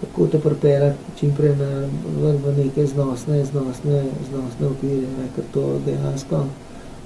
kako 0.00 0.26
te 0.26 0.38
pripeljati 0.38 0.98
čim 1.18 1.32
prej 1.36 1.56
na, 1.56 1.88
v, 2.20 2.32
v 2.44 2.56
neke 2.56 2.86
znosne, 2.86 3.44
znosne, 3.44 4.04
znosne 4.30 4.66
okvire, 4.66 5.06
ne, 5.18 5.28
ker 5.36 5.44
to 5.52 5.80
dejansko 5.86 6.44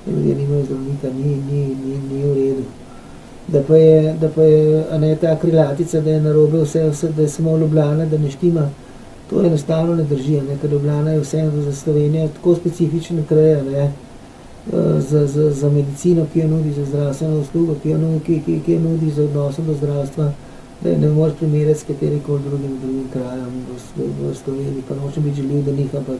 ljudje 0.07 0.35
nimajo 0.35 0.65
zdravnika, 0.65 1.09
ni, 1.17 1.37
ni, 1.51 1.63
ni, 1.85 1.99
ni 2.11 2.23
v 2.23 2.35
redu. 2.35 2.84
Da 3.49 3.61
pa 3.63 3.77
je, 3.77 4.15
da 4.21 4.29
pa 4.29 4.43
je 4.43 4.85
ne 4.99 5.17
ta 5.17 5.37
krilatica, 5.37 6.01
da 6.01 6.11
je 6.11 6.21
narobe 6.21 6.63
vse, 6.63 6.89
vse, 6.91 7.09
da 7.13 7.23
je 7.23 7.29
samo 7.29 7.59
Ljubljana, 7.59 8.07
da 8.07 8.19
ne 8.19 8.31
štima, 8.31 8.69
to 9.31 9.43
enostavno 9.45 9.97
ne 9.97 10.05
drži, 10.05 10.41
ne, 10.41 10.57
ker 10.61 10.71
Ljubljana 10.71 11.11
je 11.11 11.21
vseeno 11.21 11.63
za 11.63 11.73
Slovenijo 11.73 12.29
tako 12.29 12.55
specifičen 12.55 13.25
kraj, 13.29 13.63
ne, 13.63 13.93
za, 15.11 15.27
za, 15.27 15.51
za 15.51 15.71
medicino, 15.71 16.27
ki 16.33 16.41
jo 16.41 16.49
nudi 16.49 16.73
za 16.73 16.85
zdravstveno 16.85 17.41
uslugo, 17.41 17.75
ki 17.83 17.91
jo 17.91 17.99
nudi, 17.99 18.25
ki, 18.25 18.41
ki, 18.47 18.61
ki 18.67 18.73
jo 18.73 18.81
nudi 18.81 19.11
za 19.11 19.25
odnosom 19.25 19.67
do 19.67 19.75
zdravstva, 19.75 20.33
ne, 20.85 20.97
ne 20.99 21.09
moreš 21.09 21.37
primerjati 21.39 21.81
s 21.81 21.85
kateri 21.85 22.21
koli 22.27 22.43
drugim, 22.49 22.79
drugim 22.81 23.09
krajem 23.13 23.61
v, 23.69 24.03
v, 24.03 24.31
v 24.31 24.35
Sloveniji, 24.45 24.89
pa 24.89 24.95
nočem 24.95 25.23
biti 25.23 25.43
želil, 25.43 25.63
da 25.63 25.73
njih, 25.73 25.95
ampak 25.95 26.17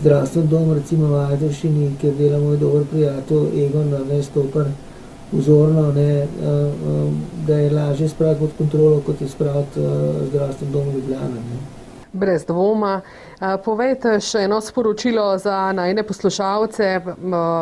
zdravstven 0.00 0.48
dom, 0.48 0.72
recimo 0.72 1.08
v 1.08 1.14
Ajdovšini, 1.26 1.90
kjer 2.00 2.14
dela 2.14 2.38
moj 2.38 2.56
dober 2.56 2.84
prijatelj 2.90 3.64
Egon, 3.64 3.94
ne 4.10 4.22
stopar 4.22 4.66
vzorno, 5.32 5.92
ne, 5.92 6.26
da 7.46 7.56
je 7.56 7.70
lažje 7.70 8.08
spraviti 8.08 8.40
pod 8.40 8.50
kontrolo, 8.58 9.00
kot 9.06 9.20
je 9.20 9.28
spraviti 9.28 9.80
zdravstven 10.28 10.72
dom 10.72 10.88
v 10.88 10.94
Ljubljana. 10.94 11.40
Ne. 11.50 11.75
Brez 12.12 12.44
dvoma. 12.46 13.00
Povejte 13.64 14.14
še 14.24 14.46
eno 14.46 14.60
sporočilo 14.64 15.24
za 15.38 15.72
najne 15.76 16.02
poslušalce, 16.06 17.00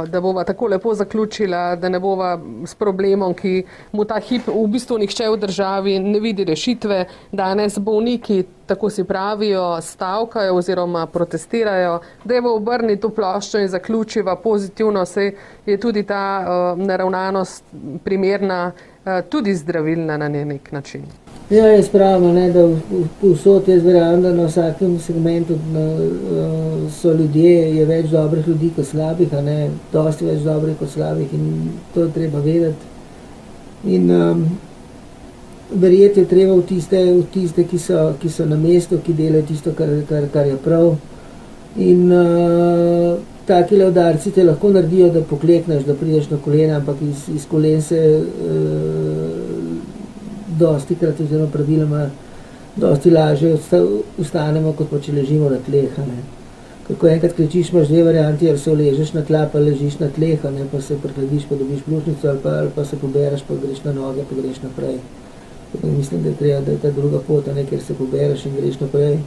da 0.06 0.20
bova 0.20 0.44
tako 0.44 0.68
lepo 0.70 0.94
zaključila, 0.94 1.76
da 1.76 1.88
ne 1.88 1.98
bova 2.00 2.38
s 2.66 2.74
problemom, 2.78 3.34
ki 3.34 3.64
mu 3.92 4.04
ta 4.04 4.20
hip 4.20 4.46
v 4.46 4.66
bistvu 4.70 4.98
nihče 5.02 5.28
v 5.32 5.40
državi 5.46 5.98
ne 5.98 6.20
vidi 6.20 6.44
rešitve. 6.44 7.00
Danes 7.32 7.78
bolniki, 7.78 8.44
tako 8.66 8.90
si 8.90 9.04
pravijo, 9.04 9.80
stavkajo 9.82 10.54
oziroma 10.54 11.06
protestirajo, 11.06 11.98
da 12.24 12.40
v 12.40 12.54
obrni 12.54 13.00
to 13.00 13.10
ploščo 13.10 13.64
in 13.64 13.68
zaključiva 13.68 14.36
pozitivno, 14.36 15.04
se 15.04 15.32
je 15.66 15.80
tudi 15.80 16.06
ta 16.06 16.74
naravnanost 16.76 17.64
primerna, 18.04 18.72
tudi 19.28 19.54
zdravilna 19.54 20.16
na 20.16 20.28
nek 20.28 20.72
način. 20.72 21.23
Ja, 21.50 21.66
jaz 21.68 21.88
pravim, 21.92 22.30
ne, 22.32 22.46
da 22.52 22.62
vsot 23.20 23.66
jaz 23.68 23.82
verjamem, 23.84 24.22
da 24.24 24.30
na 24.32 24.46
vsakem 24.48 24.94
segmentu 24.98 25.58
na, 25.72 25.82
uh, 25.84 26.92
so 26.92 27.12
ljudje, 27.12 27.76
je 27.76 27.84
več 27.84 28.06
dobrih 28.08 28.48
ljudi 28.48 28.70
kot 28.76 28.88
slabih, 28.88 29.34
a 29.36 29.42
ne, 29.44 29.58
dosti 29.92 30.24
več 30.24 30.40
dobrih 30.40 30.78
kot 30.80 30.88
slabih 30.94 31.34
in 31.36 31.50
to 31.92 32.06
treba 32.14 32.40
vedeti. 32.40 32.88
In 33.92 34.08
um, 34.10 34.40
verjeti 35.84 36.24
je 36.24 36.30
treba 36.32 36.54
v 36.56 36.64
tiste, 36.64 37.02
v 37.12 37.26
tiste 37.34 37.66
ki, 37.68 37.78
so, 37.78 38.06
ki 38.22 38.32
so 38.32 38.48
na 38.48 38.56
mestu, 38.56 39.02
ki 39.04 39.12
delajo 39.12 39.44
tisto, 39.50 39.76
kar, 39.76 39.92
kar, 40.08 40.24
kar 40.32 40.48
je 40.48 40.56
prav. 40.64 40.94
In 41.76 42.08
uh, 42.08 43.18
taki 43.44 43.76
le 43.76 43.90
udarci 43.92 44.32
te 44.32 44.48
lahko 44.48 44.72
naredijo, 44.72 45.12
da 45.12 45.20
poklekneš, 45.28 45.84
da 45.84 45.92
prideš 46.00 46.32
na 46.32 46.40
kolena, 46.40 46.80
ampak 46.80 47.04
iz, 47.04 47.28
iz 47.36 47.44
kolen 47.52 47.84
se 47.84 48.00
uh, 48.00 49.53
dosti 50.58 50.94
krat, 50.94 51.20
oziroma 51.20 51.50
praviloma, 51.52 52.06
dosti 52.76 53.10
lažje 53.10 53.56
ustanemo, 54.18 54.72
kot 54.78 54.90
pa 54.90 55.00
če 55.02 55.12
ležimo 55.12 55.50
na 55.50 55.60
tleh. 55.66 55.98
Ko 56.84 57.08
enkrat 57.08 57.32
kričiš, 57.36 57.70
imaš 57.72 57.88
dve 57.88 58.02
varianti, 58.04 58.48
ali 58.50 58.60
se 58.60 58.74
ležeš 58.74 59.14
na 59.14 59.22
tla, 59.24 59.46
pa 59.52 59.62
ležiš 59.62 59.98
na 60.02 60.10
tleh, 60.12 60.42
ne, 60.52 60.66
pa 60.72 60.80
se 60.84 60.98
prehladiš, 61.00 61.46
pa 61.48 61.56
dobiš 61.56 61.84
pljučnico, 61.86 62.28
ali 62.28 62.42
pa, 62.42 62.56
ali 62.60 62.72
pa 62.74 62.84
se 62.84 62.98
pobereš, 63.00 63.44
pa 63.48 63.56
greš 63.62 63.84
na 63.86 63.94
noge, 63.96 64.26
pa 64.28 64.36
greš 64.40 64.60
naprej. 64.66 64.98
Mislim, 65.82 66.22
da 66.22 66.28
je, 66.28 66.36
treba, 66.38 66.60
da 66.60 66.72
je 66.72 66.82
ta 66.82 66.90
druga 66.90 67.18
pot, 67.26 67.48
ne, 67.54 67.64
kjer 67.66 67.80
se 67.82 67.96
pobereš 67.98 68.44
in 68.46 68.58
greš 68.60 68.80
naprej 68.80 69.18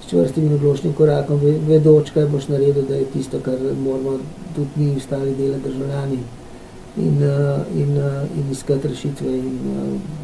s 0.00 0.10
čvrstim 0.10 0.46
in 0.46 0.54
odločnim 0.54 0.94
korakom, 0.96 1.42
vedoč, 1.68 2.14
kaj 2.14 2.30
boš 2.30 2.48
naredil, 2.48 2.86
da 2.88 3.02
je 3.02 3.10
tisto, 3.12 3.42
kar 3.44 3.58
moramo 3.84 4.20
tudi 4.56 4.70
mi 4.76 4.94
ostali 4.96 5.34
delati 5.34 5.66
državljani 5.68 6.22
in, 7.00 7.22
uh, 7.22 7.80
in, 7.82 7.96
uh, 7.96 8.38
in 8.38 8.50
iskati 8.50 8.88
rešitve 8.88 9.28
in, 9.28 9.58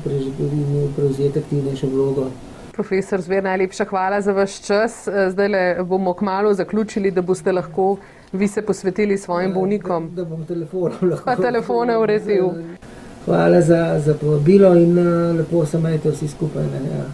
uh, 0.06 0.12
in 0.42 0.92
prevzeti 0.96 1.38
aktivnejšo 1.38 1.86
vlogo. 1.86 2.30
Profesor 2.72 3.20
Zver, 3.20 3.44
najlepša 3.44 3.84
hvala 3.84 4.20
za 4.20 4.32
vaš 4.32 4.60
čas. 4.66 5.08
Zdaj 5.30 5.48
le 5.48 5.84
bomo 5.84 6.14
kmalo 6.14 6.54
zaključili, 6.54 7.10
da 7.10 7.22
boste 7.22 7.52
lahko 7.52 7.96
vi 8.32 8.48
se 8.48 8.62
posvetili 8.62 9.18
svojim 9.18 9.54
bolnikom. 9.54 10.10
Da, 10.14 10.22
da 10.22 10.28
bom 10.28 10.44
telefonom 10.46 10.98
lahko. 11.02 11.24
Pa 11.24 11.36
telefone 11.36 11.98
uredil. 11.98 12.50
Hvala 13.24 13.60
za, 13.60 13.98
za 13.98 14.14
povabilo 14.14 14.74
in 14.74 14.98
lepo 15.38 15.66
se 15.66 15.78
majte 15.78 16.10
vsi 16.10 16.28
skupaj. 16.28 16.64
Ne, 16.64 16.80
ja. 16.98 17.04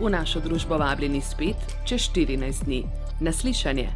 V 0.00 0.10
našo 0.10 0.40
družbo 0.40 0.78
vabljeni 0.78 1.20
spet 1.20 1.56
čez 1.84 2.00
14 2.00 2.64
dni. 2.64 2.84
Naslišanje. 3.20 3.88